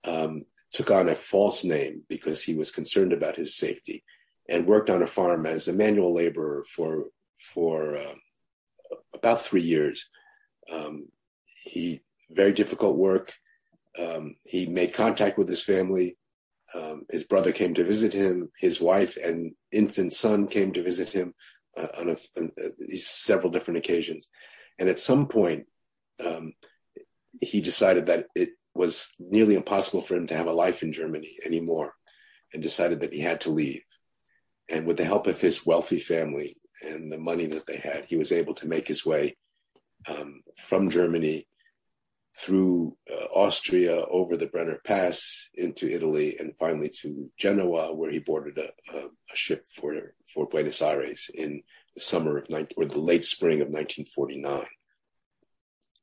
um, 0.04 0.45
took 0.73 0.91
on 0.91 1.10
a 1.10 1.15
false 1.15 1.63
name 1.63 2.04
because 2.10 2.43
he 2.43 2.56
was 2.56 2.71
concerned 2.71 3.13
about 3.13 3.38
his 3.38 3.56
safety, 3.56 4.04
and 4.49 4.67
worked 4.67 4.89
on 4.89 5.02
a 5.02 5.08
farm 5.08 5.45
as 5.45 5.67
a 5.67 5.73
manual 5.73 6.13
laborer 6.13 6.63
for 6.65 7.06
for 7.54 7.97
uh, 7.97 8.13
about 9.13 9.41
three 9.41 9.62
years. 9.62 10.10
Um, 10.71 11.08
he 11.63 12.02
very 12.30 12.54
difficult 12.54 12.97
work. 12.97 13.34
Um, 13.97 14.36
he 14.43 14.65
made 14.65 14.93
contact 14.93 15.38
with 15.38 15.49
his 15.49 15.63
family. 15.63 16.17
Um, 16.73 17.06
his 17.10 17.23
brother 17.23 17.52
came 17.52 17.73
to 17.73 17.84
visit 17.84 18.13
him. 18.13 18.52
His 18.58 18.80
wife 18.80 19.17
and 19.17 19.54
infant 19.71 20.13
son 20.13 20.47
came 20.47 20.73
to 20.73 20.84
visit 20.84 21.10
him 21.10 21.34
uh, 21.75 21.88
on, 21.97 22.10
a, 22.10 22.17
on 22.38 22.52
uh, 22.63 22.95
several 22.95 23.52
different 23.52 23.80
occasions. 23.80 24.28
And 24.78 24.88
at 24.88 24.99
some 24.99 25.28
point, 25.28 25.65
um, 26.23 26.54
he 27.41 27.62
decided 27.62 28.06
that 28.08 28.28
it 28.36 28.49
was 28.75 29.08
nearly 29.19 29.56
impossible 29.56 30.02
for 30.02 30.15
him 30.15 30.28
to 30.28 30.36
have 30.36 30.47
a 30.47 30.52
life 30.52 30.84
in 30.84 30.93
Germany 30.93 31.38
anymore, 31.45 31.95
and 32.54 32.62
decided 32.62 33.02
that 33.02 33.13
he 33.13 33.19
had 33.19 33.41
to 33.41 33.52
leave. 33.52 33.82
And 34.69 34.86
with 34.86 34.97
the 34.97 35.04
help 35.04 35.28
of 35.28 35.41
his 35.41 35.65
wealthy 35.65 35.99
family, 35.99 36.56
and 36.82 37.12
the 37.12 37.18
money 37.18 37.46
that 37.48 37.65
they 37.65 37.78
had, 37.78 38.06
he 38.06 38.18
was 38.18 38.32
able 38.32 38.54
to 38.56 38.68
make 38.68 38.88
his 38.88 39.06
way 39.06 39.36
um, 40.08 40.42
from 40.58 40.89
Germany 40.89 41.48
through 42.38 42.96
uh, 43.12 43.26
Austria 43.34 44.06
over 44.06 44.38
the 44.38 44.48
Brenner 44.48 44.80
Pass 44.86 45.50
into 45.56 45.89
Italy 45.89 46.38
and 46.39 46.56
finally 46.58 46.89
to 47.02 47.30
Genoa, 47.38 47.94
where 47.94 48.12
he 48.12 48.20
boarded 48.20 48.58
a, 48.58 48.70
a, 48.96 49.06
a 49.08 49.36
ship 49.36 49.65
for, 49.76 50.13
for 50.34 50.48
Buenos 50.48 50.82
Aires 50.82 51.30
in 51.34 51.63
the 51.96 52.02
summer 52.02 52.38
of 52.38 52.50
19, 52.50 52.76
or 52.78 52.86
the 52.86 53.00
late 53.00 53.26
spring 53.26 53.62
of 53.62 53.68
1949. 53.68 54.65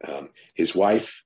Um, 0.07 0.29
his 0.55 0.75
wife 0.75 1.23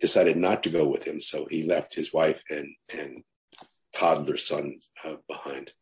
decided 0.00 0.36
not 0.36 0.62
to 0.62 0.70
go 0.70 0.86
with 0.86 1.04
him, 1.04 1.20
so 1.20 1.46
he 1.50 1.62
left 1.62 1.94
his 1.94 2.12
wife 2.12 2.42
and 2.50 2.68
and 2.96 3.24
toddler 3.94 4.36
son 4.36 4.80
uh, 5.04 5.16
behind. 5.28 5.72